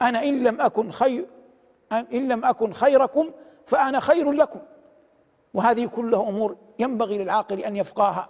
أنا 0.01 0.23
إن 0.23 0.43
لم 0.43 0.61
أكن 0.61 0.91
خير 0.91 1.25
إن 1.91 2.27
لم 2.27 2.45
أكن 2.45 2.73
خيركم 2.73 3.31
فأنا 3.65 3.99
خير 3.99 4.31
لكم. 4.31 4.59
وهذه 5.53 5.85
كلها 5.85 6.29
أمور 6.29 6.55
ينبغي 6.79 7.17
للعاقل 7.17 7.59
أن 7.59 7.75
يفقاها 7.75 8.29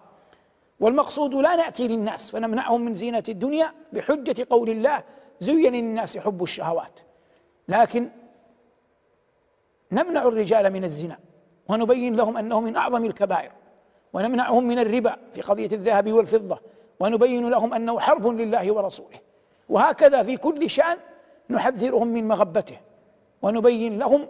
والمقصود 0.79 1.35
لا 1.35 1.55
نأتي 1.55 1.87
للناس 1.87 2.29
فنمنعهم 2.29 2.81
من 2.81 2.93
زينة 2.93 3.23
الدنيا 3.29 3.73
بحجة 3.93 4.47
قول 4.49 4.69
الله 4.69 5.03
زين 5.39 5.73
للناس 5.73 6.17
حب 6.17 6.43
الشهوات. 6.43 6.99
لكن 7.67 8.09
نمنع 9.91 10.23
الرجال 10.23 10.73
من 10.73 10.83
الزنا 10.83 11.19
ونبين 11.69 12.15
لهم 12.15 12.37
أنه 12.37 12.61
من 12.61 12.75
أعظم 12.75 13.05
الكبائر 13.05 13.51
ونمنعهم 14.13 14.63
من 14.63 14.79
الربا 14.79 15.17
في 15.33 15.41
قضية 15.41 15.69
الذهب 15.71 16.13
والفضة 16.13 16.59
ونبين 16.99 17.49
لهم 17.49 17.73
أنه 17.73 17.99
حرب 17.99 18.27
لله 18.27 18.71
ورسوله. 18.71 19.19
وهكذا 19.69 20.23
في 20.23 20.37
كل 20.37 20.69
شأن 20.69 20.97
نحذرهم 21.49 22.07
من 22.07 22.27
مغبته 22.27 22.77
ونبين 23.41 23.99
لهم 23.99 24.27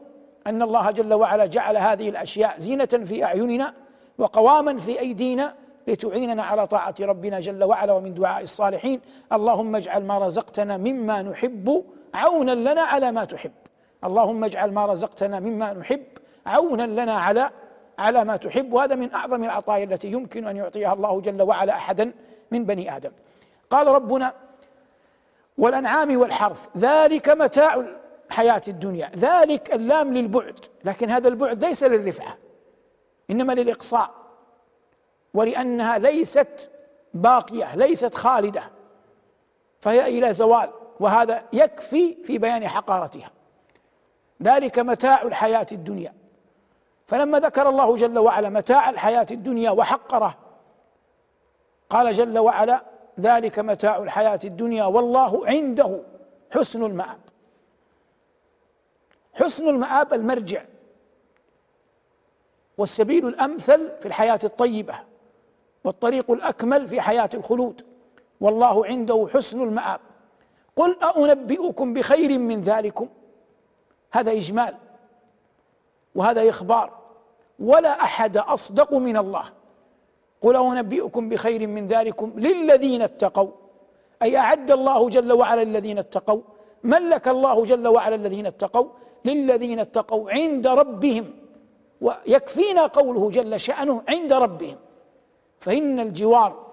أن 0.48 0.62
الله 0.62 0.92
جل 0.92 1.14
وعلا 1.14 1.46
جعل 1.46 1.78
هذه 1.78 2.10
الأشياء 2.10 2.60
زينة 2.60 2.86
في 2.86 3.24
أعيننا 3.24 3.74
وقواما 4.18 4.78
في 4.78 5.00
أيدينا 5.00 5.56
لتعيننا 5.88 6.44
على 6.44 6.68
طاعة 6.68 6.96
ربنا 7.02 7.40
جل 7.40 7.64
وعلا 7.64 7.94
ومن 7.94 8.14
دعاء 8.14 8.44
الصالحين. 8.44 9.02
اللهم 9.34 9.76
اجعل 9.76 10.04
ما 10.06 10.20
رزقتنا 10.20 10.78
مما 10.78 11.22
نحب 11.22 11.84
عونا 12.14 12.52
لنا 12.56 12.82
على 12.82 13.12
ما 13.12 13.26
تحب. 13.26 13.52
اللهم 14.04 14.44
اجعل 14.44 14.74
ما 14.74 14.86
رزقتنا 14.86 15.40
مما 15.40 15.74
نحب 15.74 16.06
عونا 16.46 16.84
لنا 16.84 17.14
على 17.14 17.50
على 18.00 18.24
ما 18.24 18.38
تحب. 18.38 18.74
وهذا 18.74 18.96
من 18.96 19.14
أعظم 19.14 19.44
العطايا 19.44 19.84
التي 19.84 20.08
يمكن 20.08 20.48
أن 20.48 20.58
يعطيها 20.58 20.94
الله 20.94 21.22
جل 21.22 21.42
وعلا 21.42 21.74
أحدا 21.74 22.12
من 22.52 22.66
بني 22.66 22.98
آدم. 22.98 23.12
قال 23.70 23.88
ربنا 23.88 24.34
والأنعام 25.58 26.18
والحرث 26.18 26.68
ذلك 26.78 27.30
متاع 27.30 27.86
الحياة 28.30 28.62
الدنيا 28.68 29.12
ذلك 29.16 29.74
اللام 29.74 30.14
للبعد. 30.14 30.60
لكن 30.84 31.10
هذا 31.10 31.28
البعد 31.28 31.66
ليس 31.66 31.84
للرفعة 31.84 32.38
إنما 33.32 33.54
للإقصاء. 33.54 34.27
ولأنها 35.34 35.98
ليست 35.98 36.70
باقية 37.14 37.76
ليست 37.76 38.16
خالدة. 38.16 38.64
فهي 39.80 40.18
إلى 40.18 40.34
زوال 40.34 40.70
وهذا 41.00 41.44
يكفي 41.54 42.24
في 42.24 42.38
بيان 42.38 42.68
حقارتها. 42.68 43.32
ذلك 44.44 44.80
متاع 44.80 45.22
الحياة 45.22 45.68
الدنيا. 45.72 46.14
فلما 47.08 47.40
ذكر 47.40 47.70
الله 47.70 47.96
جل 47.96 48.20
وعلا 48.20 48.50
متاع 48.50 48.90
الحياة 48.90 49.28
الدنيا 49.32 49.72
وحقره 49.72 50.38
قال 51.90 52.14
جل 52.14 52.40
وعلا 52.40 52.84
ذلك 53.20 53.60
متاع 53.60 53.98
الحياة 53.98 54.40
الدنيا 54.46 54.86
والله 54.86 55.48
عنده 55.48 56.04
حسن 56.52 56.84
المآب. 56.84 57.20
حسن 59.34 59.70
المآب 59.70 60.14
المرجع 60.14 60.62
والسبيل 62.78 63.28
الأمثل 63.28 63.92
في 64.00 64.06
الحياة 64.06 64.40
الطيبة. 64.44 65.07
والطريق 65.88 66.32
الأكمل 66.32 66.88
في 66.88 67.02
حياة 67.02 67.30
الخلود. 67.34 67.82
والله 68.42 68.86
عنده 68.86 69.28
حسن 69.34 69.62
المآب. 69.62 70.00
قل 70.76 70.98
أنبئكم 71.18 71.94
بخير 71.94 72.40
من 72.40 72.62
ذلكم. 72.62 73.08
هذا 74.12 74.32
إجمال. 74.32 74.76
وهذا 76.16 76.50
إخبار. 76.50 76.94
ولا 77.60 78.04
أحد 78.04 78.38
أصدق 78.38 78.94
من 78.94 79.18
الله. 79.18 79.44
قل 80.42 80.56
أنبئكم 80.56 81.30
بخير 81.30 81.68
من 81.68 81.88
ذلكم 81.88 82.34
للذين 82.36 83.02
اتقوا. 83.02 83.52
أي 84.22 84.38
أعد 84.38 84.72
الله 84.72 85.10
جل 85.10 85.34
وعلا 85.34 85.62
الذين 85.62 85.98
اتقوا. 85.98 86.42
ملك 86.84 87.28
الله 87.28 87.64
جل 87.64 87.88
وعلا 87.88 88.16
الذين 88.16 88.46
اتقوا. 88.46 88.88
للذين 89.26 89.80
اتقوا 89.80 90.32
عند 90.32 90.68
ربهم. 90.68 91.34
ويكفينا 92.02 92.86
قوله 92.86 93.30
جل 93.30 93.60
شأنه 93.60 94.04
عند 94.10 94.34
ربهم. 94.34 94.78
فإن 95.60 96.00
الجوار 96.00 96.68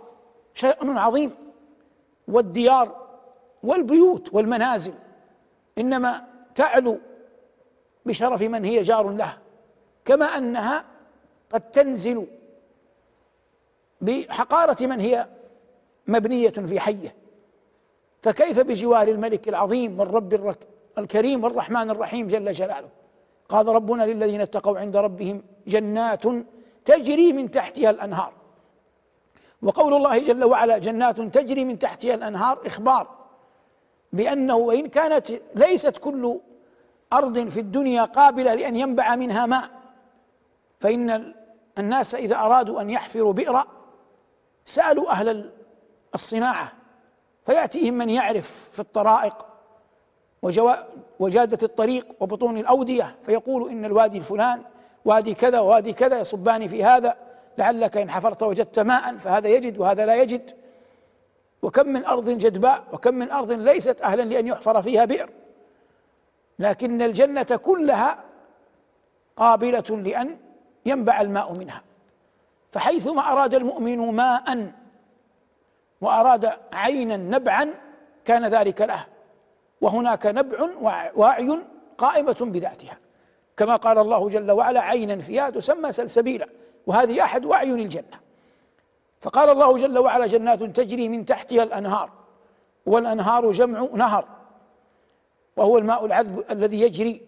شأن 0.54 0.98
عظيم 0.98 1.30
والديار 2.28 3.06
والبيوت 3.62 4.34
والمنازل 4.34 4.94
إنما 5.78 6.24
تعلو 6.54 6.98
بشرف 8.06 8.42
من 8.42 8.64
هي 8.64 8.82
جار 8.82 9.10
له 9.10 9.38
كما 10.04 10.26
أنها 10.26 10.84
قد 11.50 11.70
تنزل 11.70 12.26
بحقارة 14.00 14.86
من 14.86 15.00
هي 15.00 15.26
مبنية 16.06 16.48
في 16.48 16.80
حية. 16.80 17.14
فكيف 18.22 18.60
بجوار 18.60 19.08
الملك 19.08 19.48
العظيم 19.48 20.00
والرب 20.00 20.56
الكريم 20.98 21.44
والرحمن 21.44 21.90
الرحيم 21.90 22.26
جل 22.26 22.52
جلاله؟ 22.52 22.88
قال 23.48 23.66
ربنا 23.66 24.02
للذين 24.02 24.40
اتقوا 24.40 24.78
عند 24.78 24.96
ربهم 24.96 25.42
جنات 25.66 26.22
تجري 26.84 27.32
من 27.32 27.50
تحتها 27.50 27.90
الأنهار. 27.90 28.32
وقول 29.64 29.94
الله 29.94 30.18
جل 30.18 30.44
وعلا 30.44 30.78
جنات 30.78 31.20
تجري 31.20 31.64
من 31.64 31.78
تحتها 31.78 32.14
الأنهار 32.14 32.58
إخبار 32.66 33.08
بأنه 34.12 34.56
وإن 34.56 34.86
كانت 34.86 35.32
ليست 35.54 35.98
كل 35.98 36.40
أرض 37.12 37.48
في 37.48 37.60
الدنيا 37.60 38.04
قابلة 38.04 38.54
لأن 38.54 38.76
ينبع 38.76 39.16
منها 39.16 39.46
ماء 39.46 39.70
فإن 40.80 41.34
الناس 41.78 42.14
إذا 42.14 42.36
أرادوا 42.36 42.80
أن 42.80 42.90
يحفروا 42.90 43.32
بئرا 43.32 43.64
سألوا 44.64 45.10
أهل 45.10 45.50
الصناعة 46.14 46.72
فيأتيهم 47.46 47.94
من 47.94 48.10
يعرف 48.10 48.70
في 48.72 48.80
الطرائق 48.80 49.46
وجادة 51.20 51.58
الطريق 51.62 52.06
وبطون 52.20 52.58
الأودية 52.58 53.16
فيقول 53.22 53.70
إن 53.70 53.84
الوادي 53.84 54.18
الفلان 54.18 54.62
وادي 55.04 55.34
كذا 55.34 55.60
ووادي 55.60 55.92
كذا 55.92 56.20
يصبان 56.20 56.68
في 56.68 56.84
هذا. 56.84 57.16
لعلك 57.58 57.96
إن 57.96 58.10
حفرت 58.10 58.42
وجدت 58.42 58.78
ماء 58.78 59.16
فهذا 59.16 59.48
يجد 59.48 59.78
وهذا 59.78 60.06
لا 60.06 60.14
يجد. 60.14 60.50
وكم 61.62 61.88
من 61.88 62.04
أرض 62.04 62.28
جدباء 62.30 62.84
وكم 62.92 63.14
من 63.14 63.30
أرض 63.30 63.52
ليست 63.52 64.02
أهلا 64.02 64.22
لأن 64.22 64.46
يحفر 64.46 64.82
فيها 64.82 65.04
بئر. 65.04 65.30
لكن 66.58 67.02
الجنة 67.02 67.42
كلها 67.42 68.24
قابلة 69.36 69.84
لأن 69.90 70.36
ينبع 70.86 71.20
الماء 71.20 71.52
منها. 71.52 71.82
فحيثما 72.70 73.32
أراد 73.32 73.54
المؤمن 73.54 73.98
ماء 73.98 74.72
وأراد 76.00 76.52
عينا 76.72 77.16
نبعا 77.16 77.74
كان 78.24 78.44
ذلك 78.46 78.80
له. 78.80 79.06
وهناك 79.80 80.26
نبع 80.26 80.68
واعي 81.14 81.58
قائمة 81.98 82.36
بذاتها. 82.40 82.98
كما 83.56 83.76
قال 83.76 83.98
الله 83.98 84.28
جل 84.28 84.50
وعلا 84.50 84.80
عينا 84.80 85.16
فيها 85.16 85.50
تسمى 85.50 85.92
سلسبيلا. 85.92 86.48
وهذه 86.86 87.22
أحد 87.22 87.46
أعين 87.46 87.80
الجنة. 87.80 88.20
فقال 89.20 89.48
الله 89.48 89.78
جل 89.78 89.98
وعلا 89.98 90.26
جنات 90.26 90.62
تجري 90.62 91.08
من 91.08 91.26
تحتها 91.26 91.62
الأنهار 91.62 92.10
والأنهار 92.86 93.50
جمع 93.50 93.88
نهر 93.94 94.28
وهو 95.56 95.78
الماء 95.78 96.06
العذب 96.06 96.44
الذي 96.50 96.80
يجري 96.80 97.22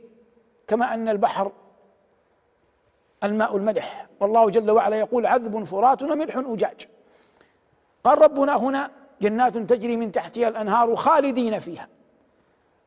كما 0.69 0.95
أن 0.95 1.09
البحر 1.09 1.53
الماء 3.25 3.57
الملح 3.57 4.07
والله 4.21 4.51
جل 4.51 4.71
وعلا 4.71 4.97
يقول 4.97 5.27
عذب 5.27 5.64
فرات 5.64 6.03
وملح 6.03 6.37
أجاج. 6.37 6.88
قال 8.05 8.23
ربنا 8.23 8.57
هنا 8.57 8.90
جنات 9.21 9.59
تجري 9.59 9.97
من 9.97 10.12
تحتها 10.12 10.49
الأنهار 10.49 10.97
خالدين 10.97 11.59
فيها. 11.59 11.88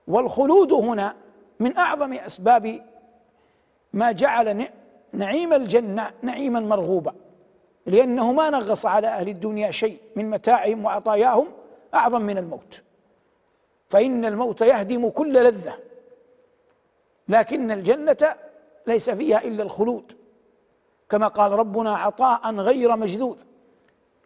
والخلود 0.07 0.73
هنا 0.73 1.15
من 1.59 1.77
أعظم 1.77 2.13
أسباب 2.13 2.85
ما 3.93 4.11
جعل 4.11 4.67
نعيم 5.13 5.53
الجنة 5.53 6.11
نعيما 6.21 6.59
مرغوبا 6.59 7.13
لأنه 7.85 8.31
ما 8.31 8.49
نغص 8.49 8.85
على 8.85 9.07
أهل 9.07 9.29
الدنيا 9.29 9.71
شيء 9.71 9.99
من 10.15 10.29
متاعهم 10.29 10.85
وعطاياهم 10.85 11.47
أعظم 11.93 12.21
من 12.21 12.37
الموت. 12.37 12.83
فإن 13.89 14.25
الموت 14.25 14.61
يهدم 14.61 15.09
كل 15.09 15.33
لذة 15.33 15.73
لكن 17.29 17.71
الجنة 17.71 18.35
ليس 18.87 19.09
فيها 19.09 19.43
إلا 19.43 19.63
الخلود. 19.63 20.13
كما 21.09 21.27
قال 21.27 21.51
ربنا 21.51 21.97
عطاء 21.97 22.55
غير 22.55 22.95
مجذوذ 22.95 23.43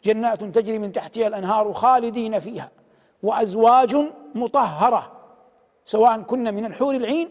جنات 0.03 0.43
تجري 0.43 0.79
من 0.79 0.91
تحتها 0.91 1.27
الأنهار 1.27 1.73
خالدين 1.73 2.39
فيها 2.39 2.71
وأزواج 3.23 3.97
مطهرة 4.35 5.11
سواء 5.85 6.21
كن 6.21 6.53
من 6.53 6.65
الحور 6.65 6.95
العين 6.95 7.29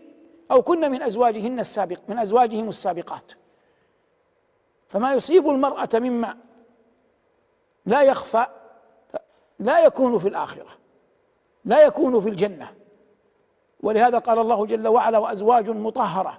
أو 0.51 0.63
كن 0.63 0.91
من 0.91 1.03
أزواجهن 1.03 1.61
السابق 1.61 1.99
من 2.09 2.19
أزواجهم 2.19 2.69
السابقات. 2.69 3.33
فما 4.93 5.13
يصيب 5.13 5.49
المرأة 5.49 5.89
مما 5.95 6.37
لا 7.87 8.03
يخفى 8.03 8.47
لا 9.59 9.85
يكون 9.85 10.19
في 10.19 10.29
الآخرة 10.29 10.69
لا 11.65 11.83
يكون 11.83 12.21
في 12.21 12.29
الجنة. 12.29 12.75
ولهذا 13.81 14.19
قال 14.19 14.39
الله 14.39 14.67
جل 14.67 14.89
وعلا 14.89 15.19
وأزواج 15.19 15.71
مطهرة 15.71 16.39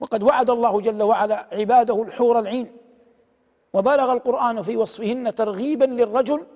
وقد 0.00 0.22
وعد 0.22 0.50
الله 0.50 0.80
جل 0.80 1.02
وعلا 1.02 1.48
عباده 1.52 2.02
الحور 2.02 2.38
العين. 2.38 2.76
وبلغ 3.72 4.12
القرآن 4.12 4.62
في 4.62 4.76
وصفهن 4.76 5.34
ترغيبا 5.34 5.84
للرجل 5.84 6.46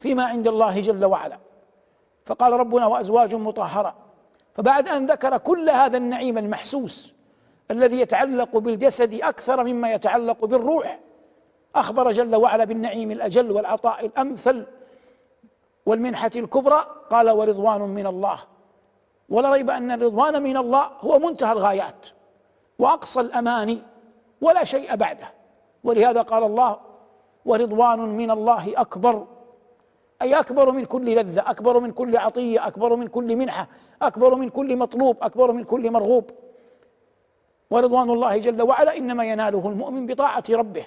فيما 0.00 0.24
عند 0.24 0.48
الله 0.48 0.80
جل 0.80 1.04
وعلا. 1.04 1.38
فقال 2.24 2.52
ربنا 2.52 2.86
وأزواج 2.86 3.34
مطهرة 3.34 3.94
فبعد 4.54 4.88
أن 4.88 5.06
ذكر 5.06 5.38
كل 5.38 5.70
هذا 5.70 5.96
النعيم 5.96 6.38
المحسوس 6.38 7.14
الذي 7.72 8.00
يتعلق 8.00 8.58
بالجسد 8.58 9.14
أكثر 9.14 9.64
مما 9.64 9.92
يتعلق 9.92 10.44
بالروح. 10.44 11.00
أخبر 11.74 12.10
جل 12.10 12.36
وعلا 12.36 12.64
بالنعيم 12.64 13.10
الأجل 13.10 13.50
والعطاء 13.50 14.06
الأمثل 14.06 14.66
والمنحة 15.86 16.30
الكبرى. 16.36 16.86
قال 17.10 17.30
ورضوان 17.30 17.80
من 17.80 18.06
الله. 18.06 18.38
ولا 19.28 19.50
ريب 19.50 19.70
أن 19.70 19.90
الرضوان 19.90 20.42
من 20.42 20.56
الله 20.56 20.90
هو 21.00 21.18
منتهى 21.18 21.52
الغايات 21.52 22.06
وأقصى 22.78 23.20
الأماني 23.20 23.78
ولا 24.40 24.64
شيء 24.64 24.96
بعده. 24.96 25.28
ولهذا 25.84 26.22
قال 26.22 26.42
الله 26.44 26.80
ورضوان 27.44 27.98
من 27.98 28.30
الله 28.30 28.72
أكبر. 28.76 29.26
أي 30.22 30.34
أكبر 30.40 30.70
من 30.70 30.84
كل 30.84 31.14
لذة 31.14 31.50
أكبر 31.50 31.80
من 31.80 31.92
كل 31.92 32.16
عطية 32.16 32.66
أكبر 32.66 32.96
من 32.96 33.08
كل 33.08 33.36
منحة 33.36 33.68
أكبر 34.02 34.34
من 34.34 34.48
كل 34.48 34.76
مطلوب 34.76 35.16
أكبر 35.22 35.52
من 35.52 35.64
كل 35.64 35.90
مرغوب. 35.90 36.30
ورضوان 37.72 38.10
الله 38.10 38.38
جل 38.38 38.62
وعلا 38.62 38.96
إنما 38.96 39.24
يناله 39.24 39.68
المؤمن 39.68 40.06
بطاعة 40.06 40.44
ربه 40.50 40.86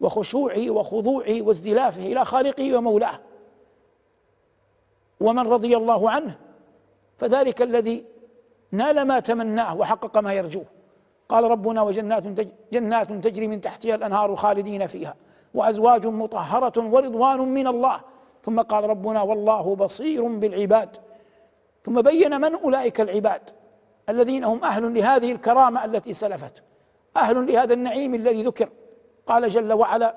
وخشوعه 0.00 0.70
وخضوعه 0.70 1.42
وازدلافه 1.42 2.06
إلى 2.06 2.24
خالقه 2.24 2.76
ومولاه. 2.76 3.18
ومن 5.20 5.46
رضي 5.46 5.76
الله 5.76 6.10
عنه 6.10 6.38
فذلك 7.18 7.62
الذي 7.62 8.04
نال 8.72 9.02
ما 9.02 9.20
تمناه 9.20 9.76
وحقق 9.76 10.18
ما 10.18 10.32
يرجوه. 10.32 10.64
قال 11.28 11.44
ربنا 11.44 11.82
وجنات 11.82 12.24
جنات 12.72 13.12
تجري 13.12 13.48
من 13.48 13.60
تحتها 13.60 13.94
الأنهار 13.94 14.36
خالدين 14.36 14.86
فيها 14.86 15.14
وأزواج 15.54 16.06
مطهرة 16.06 16.88
ورضوان 16.94 17.40
من 17.40 17.66
الله. 17.66 18.00
ثم 18.42 18.60
قال 18.60 18.84
ربنا 18.84 19.22
والله 19.22 19.76
بصير 19.76 20.28
بالعباد. 20.28 20.96
ثم 21.84 22.02
بين 22.02 22.40
من 22.40 22.54
أولئك 22.54 23.00
العباد. 23.00 23.63
الذين 24.08 24.44
هم 24.44 24.64
أهل 24.64 24.94
لهذه 24.94 25.32
الكرامة 25.32 25.84
التي 25.84 26.12
سلفت 26.12 26.62
أهل 27.16 27.52
لهذا 27.52 27.74
النعيم 27.74 28.14
الذي 28.14 28.42
ذكر. 28.42 28.68
قال 29.26 29.48
جل 29.48 29.72
وعلا 29.72 30.14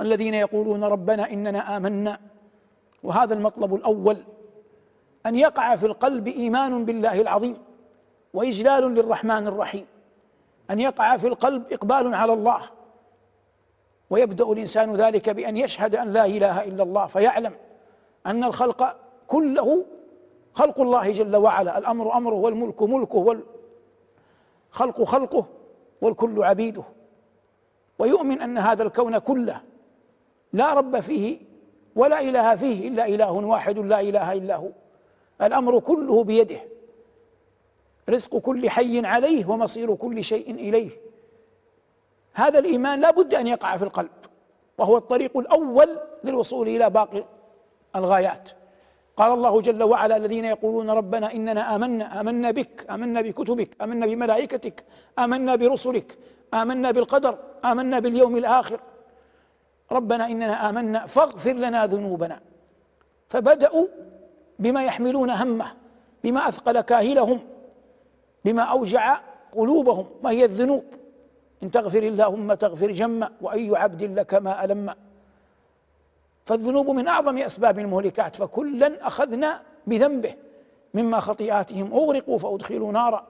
الذين 0.00 0.34
يقولون 0.34 0.84
ربنا 0.84 1.30
إننا 1.30 1.76
آمنا. 1.76 2.18
وهذا 3.02 3.34
المطلب 3.34 3.74
الأول 3.74 4.16
أن 5.26 5.36
يقع 5.36 5.76
في 5.76 5.86
القلب 5.86 6.28
إيمان 6.28 6.84
بالله 6.84 7.20
العظيم 7.20 7.58
وإجلال 8.34 8.94
للرحمن 8.94 9.48
الرحيم. 9.48 9.86
أن 10.70 10.80
يقع 10.80 11.16
في 11.16 11.26
القلب 11.26 11.72
إقبال 11.72 12.14
على 12.14 12.32
الله. 12.32 12.60
ويبدأ 14.10 14.44
الإنسان 14.44 14.96
ذلك 14.96 15.30
بأن 15.30 15.56
يشهد 15.56 15.96
أن 15.96 16.12
لا 16.12 16.26
إله 16.26 16.64
إلا 16.64 16.82
الله 16.82 17.06
فيعلم 17.06 17.52
أن 18.26 18.44
الخلق 18.44 18.96
كله 19.28 19.84
خلق 20.54 20.80
الله 20.80 21.12
جل 21.12 21.36
وعلا. 21.36 21.78
الأمر 21.78 22.16
أمره 22.16 22.34
والملك 22.34 22.82
ملكه 22.82 23.18
والخلق 24.72 25.02
خلقه 25.02 25.46
والكل 26.00 26.42
عبيده. 26.42 26.84
ويؤمن 27.98 28.40
أن 28.40 28.58
هذا 28.58 28.82
الكون 28.82 29.18
كله 29.18 29.60
لا 30.52 30.74
رب 30.74 31.00
فيه 31.00 31.38
ولا 31.96 32.20
إله 32.20 32.54
فيه 32.54 32.88
إلا 32.88 33.08
إله 33.08 33.32
واحد 33.32 33.78
لا 33.78 34.00
إله 34.00 34.32
إلا 34.32 34.56
هو. 34.56 34.68
الأمر 35.42 35.80
كله 35.80 36.24
بيده. 36.24 36.60
رزق 38.08 38.36
كل 38.36 38.70
حي 38.70 39.06
عليه 39.06 39.50
ومصير 39.50 39.94
كل 39.94 40.24
شيء 40.24 40.50
إليه. 40.50 40.90
هذا 42.32 42.58
الإيمان 42.58 43.00
لا 43.00 43.10
بد 43.10 43.34
أن 43.34 43.46
يقع 43.46 43.76
في 43.76 43.84
القلب 43.84 44.10
وهو 44.78 44.96
الطريق 44.96 45.36
الأول 45.36 45.98
للوصول 46.24 46.68
إلى 46.68 46.90
باقي 46.90 47.24
الغايات. 47.96 48.48
قال 49.16 49.32
الله 49.32 49.60
جل 49.60 49.82
وعلا 49.82 50.16
الذين 50.16 50.44
يقولون 50.44 50.90
ربنا 50.90 51.34
إننا 51.34 51.62
آمنا 51.74 52.20
آمنا 52.20 52.50
بك 52.50 52.86
آمنا 52.90 53.20
بكتبك 53.20 53.82
آمنا 53.82 54.06
بملائكتك 54.06 54.84
آمنا 55.18 55.56
برسلك 55.56 56.18
آمنا 56.54 56.90
بالقدر 56.90 57.38
آمنا 57.64 57.98
باليوم 57.98 58.36
الآخر. 58.36 58.80
ربنا 59.92 60.24
إننا 60.32 60.68
آمنا 60.68 61.06
فاغفر 61.06 61.52
لنا 61.52 61.86
ذنوبنا. 61.86 62.40
فبدأوا 63.28 63.86
بما 64.58 64.84
يحملون 64.84 65.30
همه 65.30 65.68
بما 66.24 66.48
أثقل 66.48 66.80
كاهلهم 66.80 67.40
بما 68.44 68.62
أوجع 68.62 69.04
قلوبهم 69.52 70.06
وهي 70.22 70.44
الذنوب. 70.44 70.84
إن 71.62 71.70
تغفر 71.70 72.02
اللهم 72.02 72.54
تغفر 72.54 72.90
جما 73.00 73.30
وأي 73.40 73.76
عبد 73.76 74.02
لك 74.18 74.34
ما 74.34 74.64
ألم. 74.64 74.94
فالذنوب 76.44 76.90
من 76.90 77.08
أعظم 77.08 77.38
أسباب 77.38 77.78
المهلكات 77.78 78.36
فكلا 78.36 79.06
أخذنا 79.06 79.62
بذنبه 79.86 80.34
مما 80.94 81.20
خطيئاتهم. 81.20 81.92
أغرقوا 81.92 82.38
فأدخلوا 82.38 82.92
نارا. 82.92 83.26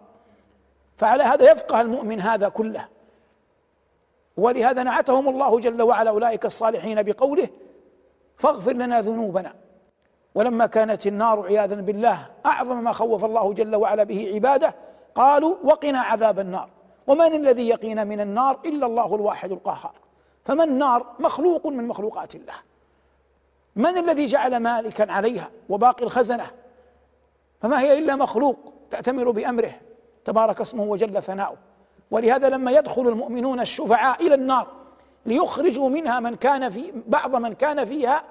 فعلى 0.96 1.22
هذا 1.22 1.52
يفقه 1.52 1.80
المؤمن 1.80 2.20
هذا 2.20 2.48
كله. 2.48 2.88
ولهذا 4.36 4.82
نعتهم 4.82 5.28
الله 5.28 5.60
جل 5.60 5.82
وعلا 5.82 6.10
أولئك 6.10 6.46
الصالحين 6.46 7.02
بقوله 7.02 7.48
فاغفر 8.36 8.72
لنا 8.72 9.00
ذنوبنا. 9.00 9.54
ولما 10.34 10.66
كانت 10.66 11.06
النار 11.06 11.46
عياذا 11.46 11.74
بالله 11.74 12.26
أعظم 12.46 12.84
ما 12.84 12.92
خوف 12.92 13.24
الله 13.24 13.52
جل 13.52 13.76
وعلا 13.76 14.02
به 14.04 14.30
عباده 14.34 14.74
قالوا 15.14 15.56
وقنا 15.64 16.00
عذاب 16.00 16.38
النار. 16.38 16.68
ومن 17.06 17.34
الذي 17.34 17.68
يقينا 17.68 18.04
من 18.04 18.20
النار 18.20 18.60
إلا 18.64 18.86
الله 18.86 19.14
الواحد 19.14 19.52
القهار. 19.52 19.92
فما 20.44 20.64
النار؟ 20.64 21.06
مخلوق 21.18 21.66
من 21.66 21.88
مخلوقات 21.88 22.34
الله. 22.34 22.54
من 23.76 23.98
الذي 23.98 24.26
جعل 24.26 24.56
مالكا 24.56 25.12
عليها 25.12 25.50
وباقي 25.68 26.04
الخزنة؟ 26.04 26.50
فما 27.60 27.80
هي 27.80 27.98
إلا 27.98 28.16
مخلوق 28.16 28.72
تأتمر 28.90 29.30
بأمره. 29.30 29.72
تبارك 30.24 30.60
اسمه 30.60 30.84
وجل 30.84 31.22
ثناؤه. 31.22 31.56
ولهذا 32.10 32.48
لما 32.48 32.70
يدخل 32.70 33.08
المؤمنون 33.08 33.60
الشفعاء 33.60 34.26
إلى 34.26 34.34
النار 34.34 34.66
ليخرجوا 35.26 35.88
منها 35.88 36.20
من 36.20 36.34
كان 36.34 36.70
في 36.70 36.92
بعض 37.06 37.36
من 37.36 37.54
كان 37.54 37.84
فيها 37.84 38.22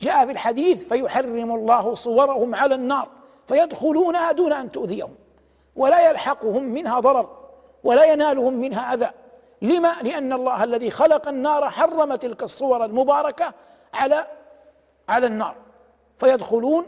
جاء 0.00 0.26
في 0.26 0.32
الحديث 0.32 0.88
فيحرم 0.88 1.54
الله 1.54 1.94
صورهم 1.94 2.54
على 2.54 2.74
النار 2.74 3.08
فيدخلونها 3.46 4.32
دون 4.32 4.52
أن 4.52 4.72
تؤذيهم. 4.72 5.14
ولا 5.76 6.10
يلحقهم 6.10 6.62
منها 6.62 7.00
ضرر 7.00 7.28
ولا 7.84 8.04
ينالهم 8.04 8.54
منها 8.54 8.94
أذى. 8.94 9.10
لما؟ 9.62 9.92
لأن 10.02 10.32
الله 10.32 10.64
الذي 10.64 10.90
خلق 10.90 11.28
النار 11.28 11.70
حرم 11.70 12.14
تلك 12.14 12.42
الصور 12.42 12.84
المباركة 12.84 13.54
على 13.94 14.26
على 15.12 15.26
النار. 15.26 15.56
فيدخلون 16.18 16.86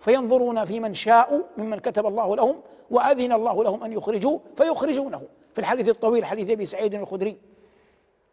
فينظرون 0.00 0.64
في 0.64 0.80
من 0.80 0.94
شاءوا 0.94 1.42
ممن 1.56 1.78
كتب 1.78 2.06
الله 2.06 2.36
لهم 2.36 2.56
وأذن 2.90 3.32
الله 3.32 3.64
لهم 3.64 3.84
أن 3.84 3.92
يخرجوا 3.92 4.38
فيخرجونه. 4.56 5.22
في 5.54 5.58
الحديث 5.58 5.88
الطويل 5.88 6.24
حديث 6.24 6.50
أبي 6.50 6.64
سعيد 6.64 6.94
الخدري. 6.94 7.38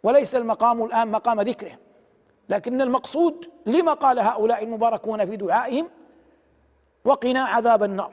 وليس 0.04 0.36
المقام 0.36 0.84
الآن 0.84 1.12
مقام 1.12 1.42
ذكره. 1.42 1.72
لكن 2.50 2.82
المقصود 2.82 3.50
لما 3.66 3.94
قال 3.94 4.20
هؤلاء 4.20 4.64
المباركون 4.64 5.26
في 5.26 5.36
دعائهم 5.36 5.90
وقنا 7.06 7.42
عذاب 7.42 7.84
النار. 7.84 8.12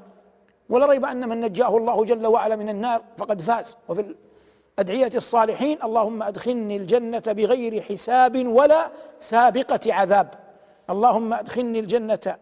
ولا 0.68 0.86
ريب 0.86 1.04
أن 1.04 1.28
من 1.28 1.40
نجاه 1.40 1.76
الله 1.76 2.04
جل 2.04 2.26
وعلا 2.26 2.56
من 2.56 2.68
النار 2.68 3.02
فقد 3.16 3.40
فاز. 3.40 3.76
وفي 3.88 4.14
أدعية 4.78 5.12
الصالحين 5.14 5.78
اللهم 5.84 6.22
أدخلني 6.22 6.76
الجنة 6.76 7.22
بغير 7.26 7.82
حساب 7.82 8.46
ولا 8.46 8.90
سابقة 9.18 9.94
عذاب. 9.94 10.34
اللهم 10.90 11.32
أدخلني 11.32 11.80
الجنة 11.80 12.36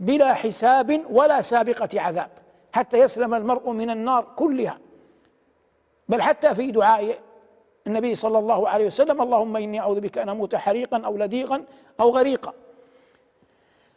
بلا 0.00 0.34
حساب 0.34 1.04
ولا 1.10 1.42
سابقة 1.42 2.00
عذاب 2.00 2.30
حتى 2.72 2.98
يسلم 2.98 3.34
المرء 3.34 3.70
من 3.70 3.90
النار 3.90 4.26
كلها. 4.36 4.78
بل 6.08 6.22
حتى 6.22 6.54
في 6.54 6.70
دعاء 6.70 7.18
النبي 7.86 8.14
صلى 8.14 8.38
الله 8.38 8.68
عليه 8.68 8.86
وسلم 8.86 9.22
اللهم 9.22 9.56
إني 9.56 9.80
أعوذ 9.80 10.00
بك 10.00 10.18
أن 10.18 10.28
أموت 10.28 10.56
حريقا 10.56 11.02
أو 11.06 11.16
لديغا 11.16 11.64
أو 12.00 12.10
غريقا. 12.10 12.52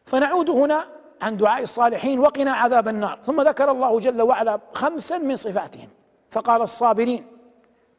فنعود 0.05 0.49
هنا 0.49 0.85
عن 1.21 1.37
دعاء 1.37 1.63
الصالحين 1.63 2.19
وقنا 2.19 2.51
عذاب 2.51 2.87
النار. 2.87 3.19
ثم 3.23 3.41
ذكر 3.41 3.71
الله 3.71 3.99
جل 3.99 4.21
وعلا 4.21 4.59
خمسا 4.73 5.17
من 5.17 5.35
صفاتهم. 5.35 5.89
فقال 6.31 6.61
الصابرين 6.61 7.25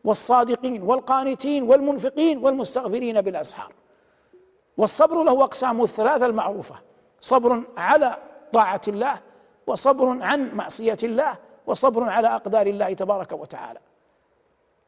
والصادقين 0.04 0.82
والقانتين 0.82 1.62
والمنفقين 1.62 2.38
والمستغفرين 2.38 3.20
بالاسحار 3.20 3.72
والصبر 4.76 5.24
له 5.24 5.44
أقسام 5.44 5.82
الثلاثة 5.82 6.26
المعروفة. 6.26 6.74
صبر 7.20 7.62
على 7.76 8.16
طاعة 8.52 8.80
الله 8.88 9.20
وصبر 9.66 10.22
عن 10.22 10.54
معصية 10.54 10.96
الله 11.02 11.38
وصبر 11.66 12.08
على 12.08 12.28
أقدار 12.28 12.66
الله 12.66 12.92
تبارك 12.92 13.32
وتعالى. 13.32 13.78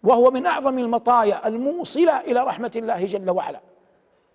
وهو 0.02 0.30
من 0.30 0.46
أعظم 0.46 0.78
المطايا 0.78 1.48
الموصلة 1.48 2.20
إلى 2.20 2.40
رحمة 2.40 2.72
الله 2.76 3.04
جل 3.04 3.30
وعلا. 3.30 3.60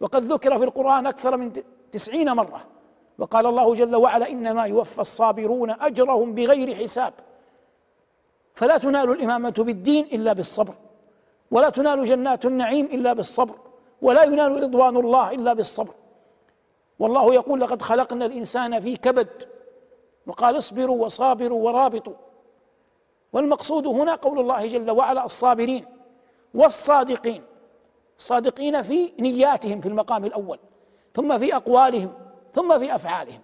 وقد 0.02 0.24
ذكر 0.24 0.58
في 0.58 0.64
القرآن 0.64 1.08
أكثر 1.08 1.38
من 1.38 1.54
تسعين 1.92 2.32
مرة. 2.32 2.62
وقال 3.18 3.46
الله 3.46 3.74
جل 3.74 3.96
وعلا 3.96 4.30
إنما 4.30 4.66
يوفى 4.66 5.02
الصابرون 5.02 5.70
أجرهم 5.70 6.36
بغير 6.36 6.76
حساب. 6.76 7.14
فلا 8.54 8.78
تنال 8.78 9.12
الإمامة 9.12 9.54
بالدين 9.58 10.06
إلا 10.06 10.34
بالصبر 10.34 10.74
ولا 11.52 11.70
تنال 11.70 12.04
جنات 12.04 12.46
النعيم 12.46 12.86
إلا 12.86 13.14
بالصبر. 13.14 13.56
ولا 14.02 14.24
ينال 14.24 14.64
رضوان 14.64 14.98
الله 14.98 15.32
إلا 15.32 15.54
بالصبر. 15.54 15.94
والله 17.00 17.34
يقول 17.34 17.62
لقد 17.62 17.82
خلقنا 17.82 18.26
الإنسان 18.26 18.80
في 18.80 18.96
كبد. 18.96 19.48
وقال 20.28 20.58
اصبروا 20.58 21.06
وصابروا 21.06 21.66
ورابطوا. 21.66 22.14
والمقصود 23.34 23.88
هنا 23.88 24.16
قول 24.16 24.40
الله 24.40 24.68
جل 24.68 24.92
وعلا 24.92 25.26
الصابرين 25.26 25.86
والصادقين. 26.54 27.44
صادقين 28.18 28.82
في 28.82 29.14
نياتهم 29.20 29.82
في 29.82 29.88
المقام 29.88 30.26
الأول 30.26 30.60
ثم 31.16 31.38
في 31.38 31.56
أقوالهم 31.56 32.14
ثم 32.54 32.80
في 32.80 32.96
أفعالهم. 32.96 33.42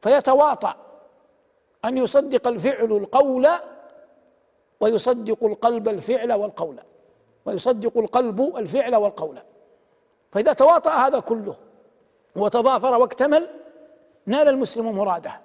فيتواطأ 0.00 0.76
أن 1.84 1.98
يصدق 1.98 2.48
الفعل 2.48 2.92
القول 2.92 3.48
ويصدق 4.80 5.44
القلب 5.44 5.88
الفعل 5.88 6.32
والقول. 6.32 6.76
ويصدق 7.46 7.98
القلب 7.98 8.56
الفعل 8.56 8.96
والقول. 8.96 9.38
فإذا 10.30 10.52
تواطأ 10.52 10.90
هذا 10.90 11.18
كله 11.18 11.54
وتضافر 12.36 12.98
واكتمل 12.98 13.48
نال 14.26 14.48
المسلم 14.48 14.98
مراده 14.98 15.40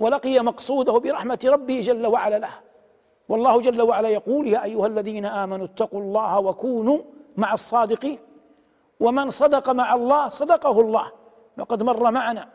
ولقي 0.00 0.40
مقصوده 0.40 0.92
برحمة 0.92 1.38
ربه 1.44 1.80
جل 1.80 2.06
وعلا 2.06 2.38
له. 2.38 2.50
والله 3.28 3.60
جل 3.60 3.82
وعلا 3.82 4.08
يقول 4.08 4.46
يا 4.46 4.64
أيها 4.64 4.86
الذين 4.86 5.26
آمنوا 5.26 5.66
اتقوا 5.66 6.00
الله 6.00 6.40
وكونوا 6.40 6.98
مع 7.36 7.54
الصادقين 7.54 8.18
ومن 9.00 9.30
صدق 9.30 9.70
مع 9.70 9.94
الله 9.94 10.28
صدقه 10.28 10.80
الله. 10.80 11.12
وقد 11.58 11.82
مر 11.82 12.10
معنا 12.10 12.48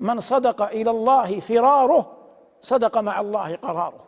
من 0.00 0.20
صدق 0.20 0.62
إلى 0.62 0.90
الله 0.90 1.40
فراره 1.40 2.16
صدق 2.60 2.98
مع 2.98 3.20
الله 3.20 3.56
قراره. 3.56 4.04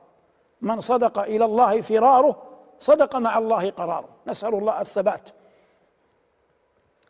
من 0.60 0.80
صدق 0.80 1.18
إلى 1.18 1.44
الله 1.44 1.80
فراره 1.80 2.42
صدق 2.78 3.16
مع 3.16 3.38
الله 3.38 3.70
قراره. 3.70 4.08
نسأل 4.26 4.54
الله 4.54 4.80
الثبات. 4.80 5.28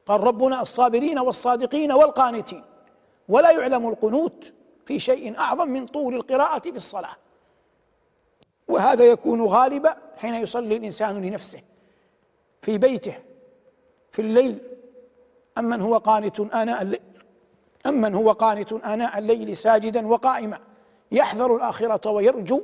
قال 0.07 0.21
ربنا 0.21 0.63
الصابرين 0.63 1.19
والصادقين 1.19 1.93
والقانتين 1.93 2.65
ولا 3.29 3.51
يعلم 3.51 3.89
القنوت 3.89 4.53
في 4.87 4.99
شيء 4.99 5.39
أعظم 5.39 5.69
من 5.69 5.87
طول 5.87 6.15
القراءة 6.15 6.59
في 6.59 6.77
الصلاة. 6.77 7.17
وهذا 8.69 9.05
يكون 9.05 9.43
غالبا 9.43 9.97
حين 10.17 10.35
يصلي 10.35 10.77
الإنسان 10.77 11.23
لنفسه 11.23 11.61
في 12.63 12.79
بيته 12.79 13.15
في 14.13 14.23
الليل. 14.23 14.59
أمن 15.59 15.81
هو 15.81 15.97
قانت 15.97 16.41
آناء 16.41 16.83
الليل 16.83 17.01
أمن 17.87 18.15
هو 18.15 18.33
قانت 18.33 18.73
آناء 18.73 19.19
الليل 19.19 19.57
ساجدا 19.57 20.07
وقائما. 20.07 20.59
يحذر 21.13 21.57
الآخرة 21.57 22.11
ويرجو 22.11 22.63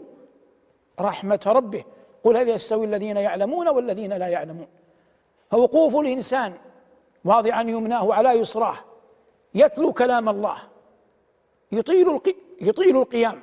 رحمة 1.01 1.41
ربه. 1.47 1.85
قل 2.25 2.37
هل 2.37 2.49
يستوي 2.49 2.87
الذين 2.87 3.17
يعلمون 3.17 3.69
والذين 3.69 4.13
لا 4.13 4.29
يعلمون؟ 4.29 4.67
فوقوف 5.51 5.97
الإنسان 5.97 6.53
واضعا 7.25 7.63
يمناه 7.63 8.15
على 8.15 8.29
يسراه. 8.29 8.77
يتلو 9.55 9.93
كلام 9.93 10.29
الله. 10.29 10.59
يطيل 11.73 12.11
القي 12.11 12.35
يطيل 12.61 12.97
القيام. 12.97 13.43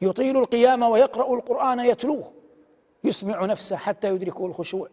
يطيل 0.00 0.36
القيام 0.36 0.82
ويقرأ 0.82 1.34
القرآن 1.34 1.80
يتلوه. 1.80 2.32
يسمع 3.04 3.44
نفسه 3.44 3.76
حتى 3.76 4.08
يدركه 4.08 4.46
الخشوع. 4.46 4.88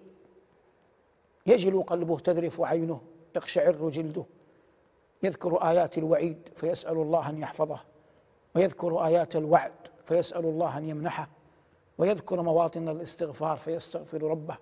يجل 1.46 1.84
قلبه 1.84 2.20
تذرف 2.20 2.62
عينه 2.62 3.02
يقشعر 3.36 3.90
جلده. 3.90 4.26
يذكر 5.24 5.58
آيات 5.58 5.98
الوعيد 5.98 6.50
فيسأل 6.56 6.98
الله 6.98 7.30
أن 7.30 7.42
يحفظه. 7.42 7.80
ويذكر 8.56 9.06
آيات 9.06 9.36
الوعد 9.36 9.74
فيسأل 10.06 10.46
الله 10.46 10.78
أن 10.78 10.90
يمنحه. 10.90 11.30
ويذكر 11.98 12.42
مواطن 12.42 12.90
الاستغفار 12.90 13.58
فيستغفر 13.58 14.24
ربه. 14.24 14.58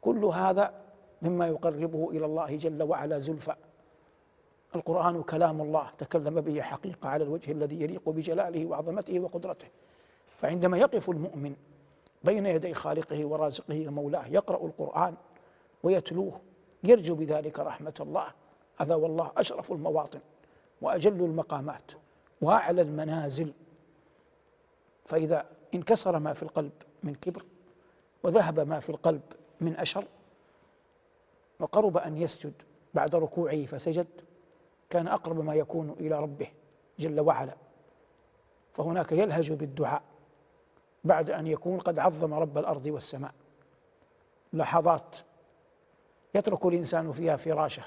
كل 0.00 0.24
هذا 0.24 0.87
مما 1.22 1.46
يقربه 1.46 2.10
إلى 2.10 2.26
الله 2.26 2.56
جل 2.56 2.82
وعلا 2.82 3.18
زلفى. 3.18 3.54
القرآن 4.74 5.22
كلام 5.22 5.60
الله 5.60 5.90
تكلم 5.98 6.40
به 6.40 6.60
حقيقة 6.60 7.08
على 7.08 7.24
الوجه 7.24 7.52
الذي 7.52 7.82
يليق 7.82 8.08
بجلاله 8.08 8.66
وعظمته 8.66 9.20
وقدرته. 9.20 9.68
فعندما 10.36 10.78
يقف 10.78 11.10
المؤمن 11.10 11.56
بين 12.24 12.46
يدي 12.46 12.74
خالقه 12.74 13.24
ورازقه 13.24 13.88
ومولاه 13.88 14.26
يقرأ 14.26 14.66
القرآن 14.66 15.14
ويتلوه 15.82 16.40
يرجو 16.84 17.14
بذلك 17.14 17.58
رحمة 17.58 17.94
الله. 18.00 18.26
هذا 18.76 18.94
والله 18.94 19.32
أشرف 19.36 19.72
المواطن 19.72 20.20
وأجل 20.82 21.24
المقامات 21.24 21.92
وأعلى 22.40 22.82
المنازل. 22.82 23.52
فإذا 25.04 25.46
انكسر 25.74 26.18
ما 26.18 26.32
في 26.32 26.42
القلب 26.42 26.72
من 27.02 27.14
كبر 27.14 27.44
وذهب 28.22 28.60
ما 28.60 28.80
في 28.80 28.90
القلب 28.90 29.22
من 29.60 29.76
أشر 29.76 30.04
وقرب 31.60 31.96
أن 31.96 32.16
يسجد 32.16 32.52
بعد 32.94 33.14
ركوعه 33.14 33.66
فسجد 33.66 34.06
كان 34.90 35.08
أقرب 35.08 35.40
ما 35.40 35.54
يكون 35.54 35.90
إلى 35.90 36.20
ربه 36.20 36.48
جل 36.98 37.20
وعلا. 37.20 37.56
فهناك 38.72 39.12
يلهج 39.12 39.52
بالدعاء 39.52 40.02
بعد 41.04 41.30
أن 41.30 41.46
يكون 41.46 41.78
قد 41.78 41.98
عظم 41.98 42.34
رب 42.34 42.58
الأرض 42.58 42.86
والسماء. 42.86 43.34
لحظات 44.52 45.16
يترك 46.34 46.66
الإنسان 46.66 47.12
فيها 47.12 47.36
فراشة 47.36 47.82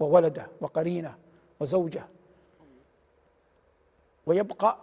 وولده 0.00 0.46
وقرينة 0.60 1.18
وزوجة 1.60 2.06
ويبقى 4.26 4.78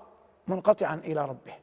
منقطعا 0.47 0.95
إلى 0.95 1.25
ربه. 1.25 1.53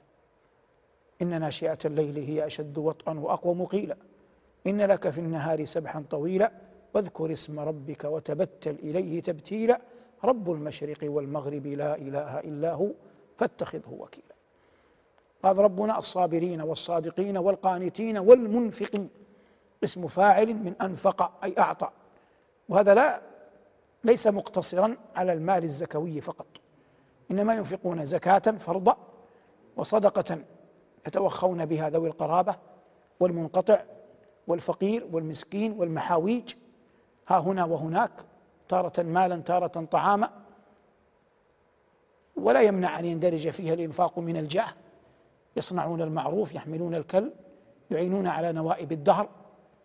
إن 1.23 1.41
ناشئة 1.41 1.79
الليل 1.85 2.19
هي 2.19 2.47
أشد 2.47 2.79
وطئا 2.79 3.19
واقوم 3.19 3.65
قيلا 3.65 3.97
إن 4.67 4.81
لك 4.81 5.09
في 5.11 5.19
النهار 5.19 5.65
سبحا 5.65 6.03
طويلا 6.11 6.53
واذكر 6.95 7.33
اسم 7.33 7.61
ربك 7.61 8.05
وتبتل 8.05 8.77
إليه 8.83 9.23
تبتيلا. 9.23 9.81
رب 10.25 10.51
المشرق 10.51 10.99
والمغرب 11.03 11.67
لا 11.67 11.97
إله 11.97 12.41
إلا 12.41 12.73
هو 12.73 12.89
فاتخذه 13.37 13.97
وكيلا. 13.99 14.35
قال 15.43 15.59
ربنا 15.59 15.99
الصابرين 15.99 16.61
والصادقين 16.61 17.37
والقانتين 17.37 18.19
والمنفقين. 18.19 19.09
اسم 19.85 20.07
فاعل 20.07 20.55
من 20.55 20.75
أنفق 20.83 21.45
أي 21.45 21.55
أعطى. 21.59 21.91
وهذا 22.69 22.95
لا 22.95 23.21
ليس 24.05 24.27
مقتصرا 24.27 24.97
على 25.17 25.33
المال 25.33 25.65
الزكوي 25.65 26.21
فقط. 26.21 26.47
إنما 27.31 27.55
ينفقون 27.55 28.05
زكاة 28.05 28.39
فرضا 28.39 28.97
وصدقة 29.77 30.39
يتوخون 31.07 31.65
بها 31.65 31.91
ذوي 31.91 32.09
القرابة 32.09 32.57
والمنقطع 33.21 33.83
والفقير 34.49 35.09
والمسكين 35.13 35.73
والمحاويج 35.73 36.55
ها 37.29 37.39
هنا 37.39 37.65
وهناك 37.65 38.13
تارة 38.69 39.03
مالا 39.03 39.37
تارة 39.37 39.85
طعاما. 39.85 40.31
ولا 42.37 42.63
يمنع 42.63 42.99
أن 42.99 43.05
يندرج 43.05 43.49
فيها 43.49 43.75
الإنفاق 43.75 44.19
من 44.19 44.37
الجاه. 44.37 44.69
يصنعون 45.57 46.03
المعروف 46.03 46.55
يحملون 46.55 46.95
الكل 46.95 47.31
يعينون 47.91 48.27
على 48.27 48.53
نوائب 48.53 48.93
الدهر. 48.93 49.29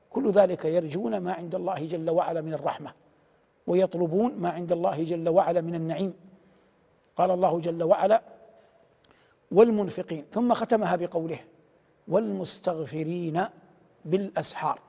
كل 0.10 0.32
ذلك 0.32 0.65
يرجون 0.65 1.17
ما 1.17 1.34
عند 1.34 1.56
الله 1.56 1.86
جل 1.86 2.10
وعلا 2.10 2.41
من 2.41 2.54
الرحمة 2.54 2.93
ويطلبون 3.67 4.34
ما 4.34 4.49
عند 4.49 4.71
الله 4.71 5.04
جل 5.04 5.30
وعلا 5.30 5.62
من 5.62 5.76
النعيم. 5.76 6.13
قال 7.17 7.32
الله 7.32 7.60
جل 7.60 7.84
وعلا 7.84 8.21
والمنفقين 9.52 10.26
ثم 10.32 10.54
ختمها 10.54 10.95
بقوله 10.95 11.39
والمستغفرين 12.08 13.43
بالأسحار. 14.06 14.80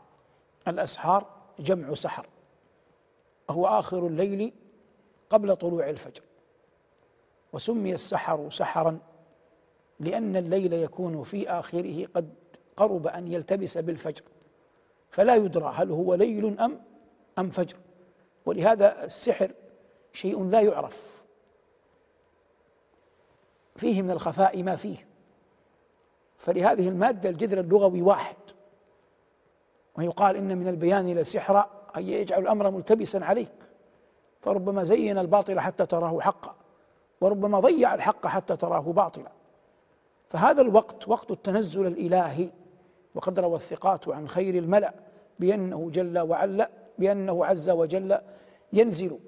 الأسحار 0.68 1.26
جمع 1.58 1.94
سحر. 1.94 2.26
وهو 3.48 3.66
آخر 3.66 4.06
الليل 4.06 4.52
قبل 5.30 5.56
طلوع 5.56 5.90
الفجر. 5.90 6.22
وسمي 7.52 7.94
السحر 7.94 8.50
سحرا 8.50 8.98
لأن 10.00 10.36
الليل 10.36 10.72
يكون 10.72 11.22
في 11.22 11.50
آخره 11.50 12.06
قد 12.14 12.34
قرب 12.76 13.06
أن 13.06 13.28
يلتبس 13.28 13.78
بالفجر. 13.78 14.22
فلا 15.10 15.34
يدرى 15.34 15.72
هل 15.76 15.90
هو 15.90 16.14
ليل 16.14 16.60
أم 16.60 16.80
أم 17.38 17.50
فجر. 17.50 17.76
ولهذا 18.46 19.04
السحر 19.04 19.52
شيء 20.12 20.44
لا 20.44 20.60
يعرف. 20.60 21.24
فيه 23.76 24.02
من 24.02 24.10
الخفاء 24.10 24.62
ما 24.62 24.76
فيه. 24.76 25.06
فلهذه 26.38 26.88
المادة 26.88 27.30
الجذر 27.30 27.60
اللغوي 27.60 28.02
واحد. 28.02 28.36
ويقال 29.98 30.36
إن 30.36 30.58
من 30.58 30.68
البيان 30.68 31.14
لسحرا 31.14 31.70
أن 31.96 32.02
يجعل 32.02 32.42
الأمر 32.42 32.70
ملتبسا 32.70 33.18
عليك. 33.18 33.52
فربما 34.40 34.84
زين 34.84 35.18
الباطل 35.18 35.60
حتى 35.60 35.86
تراه 35.86 36.20
حقا 36.20 36.54
وربما 37.20 37.60
ضيع 37.60 37.94
الحق 37.94 38.26
حتى 38.26 38.56
تراه 38.56 38.80
باطلا. 38.80 39.32
فهذا 40.28 40.62
الوقت 40.62 41.08
وقت 41.08 41.30
التنزل 41.30 41.86
الإلهي. 41.86 42.50
وقد 43.14 43.40
روى 43.40 43.56
الثقات 43.56 44.08
عن 44.08 44.28
خير 44.28 44.54
الملأ 44.54 44.94
بأنه 45.38 45.90
جل 45.90 46.18
وعلا 46.18 46.70
بأنه 46.98 47.46
عز 47.46 47.70
وجل 47.70 48.18
ينزل. 48.72 49.18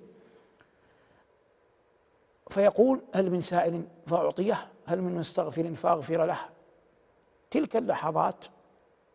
فيقول 2.51 3.01
هل 3.15 3.31
من 3.31 3.41
سائل 3.41 3.83
فأعطيه 4.07 4.69
هل 4.87 5.03
من 5.03 5.15
مستغفر 5.15 5.75
فأغفر 5.75 6.25
له؟ 6.25 6.39
تلك 7.51 7.77
اللحظات 7.77 8.45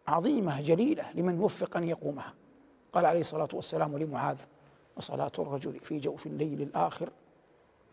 عظيمة 0.08 0.62
جليلة 0.62 1.12
لمن 1.14 1.40
وفق 1.40 1.78
أن 1.78 1.84
يقومها. 1.84 2.34
قال 2.94 3.06
عليه 3.06 3.20
الصلاة 3.20 3.50
والسلام 3.54 3.98
لمعاذ 3.98 4.38
وصلاة 4.98 5.32
الرجل 5.40 5.80
في 5.80 5.98
جوف 5.98 6.28
الليل 6.28 6.62
الآخر. 6.62 7.10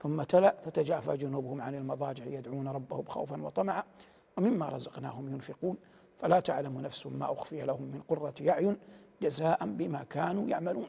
ثم 0.02 0.22
تلا 0.22 0.56
تتجافى 0.64 1.16
جنوبهم 1.16 1.62
عن 1.62 1.74
المضاجع 1.74 2.24
يدعون 2.24 2.68
ربهم 2.68 3.04
خوفا 3.04 3.42
وطمعا. 3.42 3.82
ومما 4.36 4.68
رزقناهم 4.68 5.32
ينفقون. 5.32 5.76
فلا 6.18 6.40
تعلم 6.40 6.80
نفس 6.80 7.06
ما 7.06 7.32
أخفي 7.32 7.62
لهم 7.62 7.82
من 7.82 8.00
قرة 8.08 8.34
أعين 8.48 8.76
جزاء 9.22 9.66
بما 9.66 10.02
كانوا 10.02 10.48
يعملون. 10.48 10.88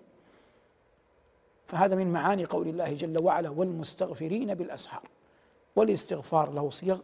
فهذا 1.68 1.96
من 1.96 2.14
معاني 2.14 2.46
قول 2.46 2.68
الله 2.68 2.94
جل 2.94 3.24
وعلا 3.24 3.50
والمستغفرين 3.50 4.54
بالأسحار. 4.54 5.04
والاستغفار 5.76 6.52
له 6.52 6.70
صيغ 6.70 7.00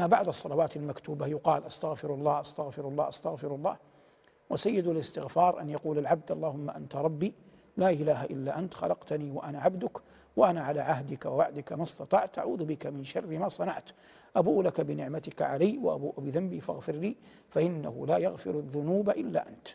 ما 0.00 0.06
بعد 0.06 0.28
الصلوات 0.28 0.76
المكتوبة 0.76 1.26
يقال 1.26 1.64
أستغفر 1.64 2.14
الله 2.14 2.40
أستغفر 2.40 2.88
الله 2.88 3.08
أستغفر 3.08 3.54
الله. 3.54 3.76
وسيد 4.50 4.88
الاستغفار 4.88 5.60
أن 5.60 5.68
يقول 5.70 5.98
العبد 5.98 6.32
اللهم 6.32 6.70
أنت 6.70 6.96
ربي 6.96 7.34
لا 7.76 7.90
إله 7.90 8.24
إلا 8.24 8.58
أنت 8.58 8.74
خلقتني 8.74 9.30
وأنا 9.30 9.60
عبدك 9.60 9.98
وأنا 10.36 10.60
على 10.60 10.80
عهدك 10.80 11.26
ووعدك 11.26 11.72
ما 11.72 11.82
استطعت 11.82 12.38
أعوذ 12.38 12.64
بك 12.64 12.86
من 12.86 13.04
شر 13.04 13.26
ما 13.26 13.48
صنعت. 13.48 13.90
أبوء 14.36 14.62
لك 14.62 14.80
بنعمتك 14.80 15.42
علي 15.42 15.78
وأبوء 15.78 16.14
بذنبي 16.18 16.60
فاغفر 16.60 16.92
لي 16.92 17.16
فإنه 17.48 18.06
لا 18.06 18.18
يغفر 18.18 18.50
الذنوب 18.50 19.10
إلا 19.10 19.48
أنت. 19.48 19.68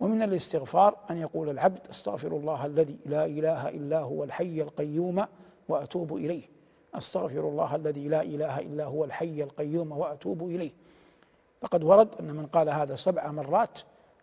ومن 0.00 0.22
الاستغفار 0.22 0.96
أن 1.10 1.16
يقول 1.16 1.48
العبد 1.48 1.86
أستغفر 1.90 2.36
الله 2.36 2.66
الذي 2.66 2.98
لا 3.06 3.26
إله 3.26 3.68
إلا 3.68 3.98
هو 3.98 4.24
الحي 4.24 4.62
القيوم 4.62 5.24
وأتوب 5.68 6.16
إليه. 6.16 6.58
أستغفر 6.94 7.48
الله 7.48 7.74
الذي 7.74 8.08
لا 8.08 8.22
إله 8.22 8.58
إلا 8.58 8.84
هو 8.84 9.04
الحي 9.04 9.42
القيوم 9.42 9.92
وأتوب 9.92 10.42
إليه. 10.42 10.72
فقد 11.62 11.84
ورد 11.84 12.14
أن 12.20 12.24
من 12.24 12.46
قال 12.46 12.68
هذا 12.68 12.96
سبع 12.96 13.30
مرات 13.30 13.78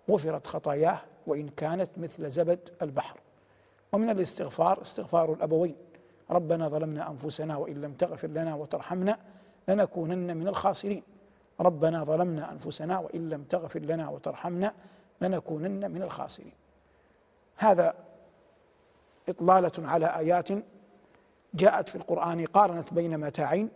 غفرت 0.10 0.48
خطاياه 0.48 1.00
وإن 1.28 1.50
كانت 1.50 1.90
مثل 1.98 2.32
زبد 2.32 2.60
البحر. 2.82 3.20
ومن 3.94 4.10
الاستغفار 4.10 4.82
استغفار 4.82 5.34
الأبوين. 5.34 5.76
ربنا 6.32 6.68
ظلمنا 6.68 7.10
أنفسنا 7.12 7.58
وإن 7.58 7.82
لم 7.82 7.94
تغفر 7.94 8.28
لنا 8.28 8.56
وترحمنا 8.56 9.18
لنكونن 9.68 10.38
من 10.38 10.48
الخاسرين. 10.48 11.04
ربنا 11.60 12.04
ظلمنا 12.04 12.52
أنفسنا 12.52 13.00
وإن 13.00 13.30
لم 13.30 13.44
تغفر 13.44 13.80
لنا 13.80 14.10
وترحمنا 14.10 14.74
لنكونن 15.22 15.92
من 15.92 16.02
الخاسرين. 16.02 16.54
هذا 17.56 17.96
إطلالة 19.30 19.72
على 19.78 20.06
آيات 20.06 20.50
جاءت 21.56 21.90
في 21.90 21.96
القرآن 21.96 22.46
قارنت 22.46 22.94
بين 22.94 23.20
متاعين 23.20 23.70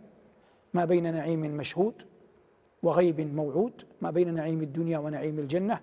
ما 0.74 0.84
بين 0.84 1.14
نعيم 1.14 1.40
مشهود 1.40 1.94
وغيب 2.82 3.20
موعود 3.20 3.82
ما 4.00 4.10
بين 4.10 4.34
نعيم 4.34 4.62
الدنيا 4.62 4.98
ونعيم 4.98 5.38
الجنة. 5.38 5.80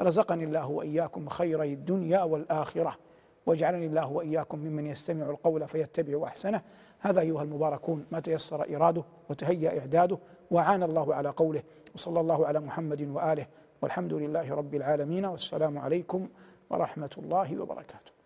رزقني 0.00 0.44
الله 0.44 0.68
وإياكم 0.68 1.28
خيري 1.28 1.72
الدنيا 1.72 2.22
والآخرة 2.22 2.96
واجعلني 3.46 3.86
الله 3.86 4.12
وإياكم 4.12 4.58
ممن 4.58 4.86
يستمع 4.86 5.30
القول 5.30 5.68
فيتبع 5.68 6.26
أحسنه. 6.26 6.62
هذا 7.00 7.20
أيها 7.20 7.42
المباركون 7.42 8.06
ما 8.12 8.20
تيسر 8.20 8.76
إراده 8.76 9.04
وتهيأ 9.30 9.78
إعداده 9.78 10.18
وعان 10.50 10.82
الله 10.82 11.14
على 11.14 11.28
قوله 11.28 11.62
وصلى 11.94 12.20
الله 12.20 12.46
على 12.46 12.60
محمد 12.60 13.02
وآله 13.02 13.46
والحمد 13.82 14.12
لله 14.14 14.54
رب 14.54 14.74
العالمين 14.74 15.24
والسلام 15.24 15.78
عليكم 15.78 16.28
ورحمة 16.70 17.10
الله 17.18 17.58
وبركاته. 17.58 18.17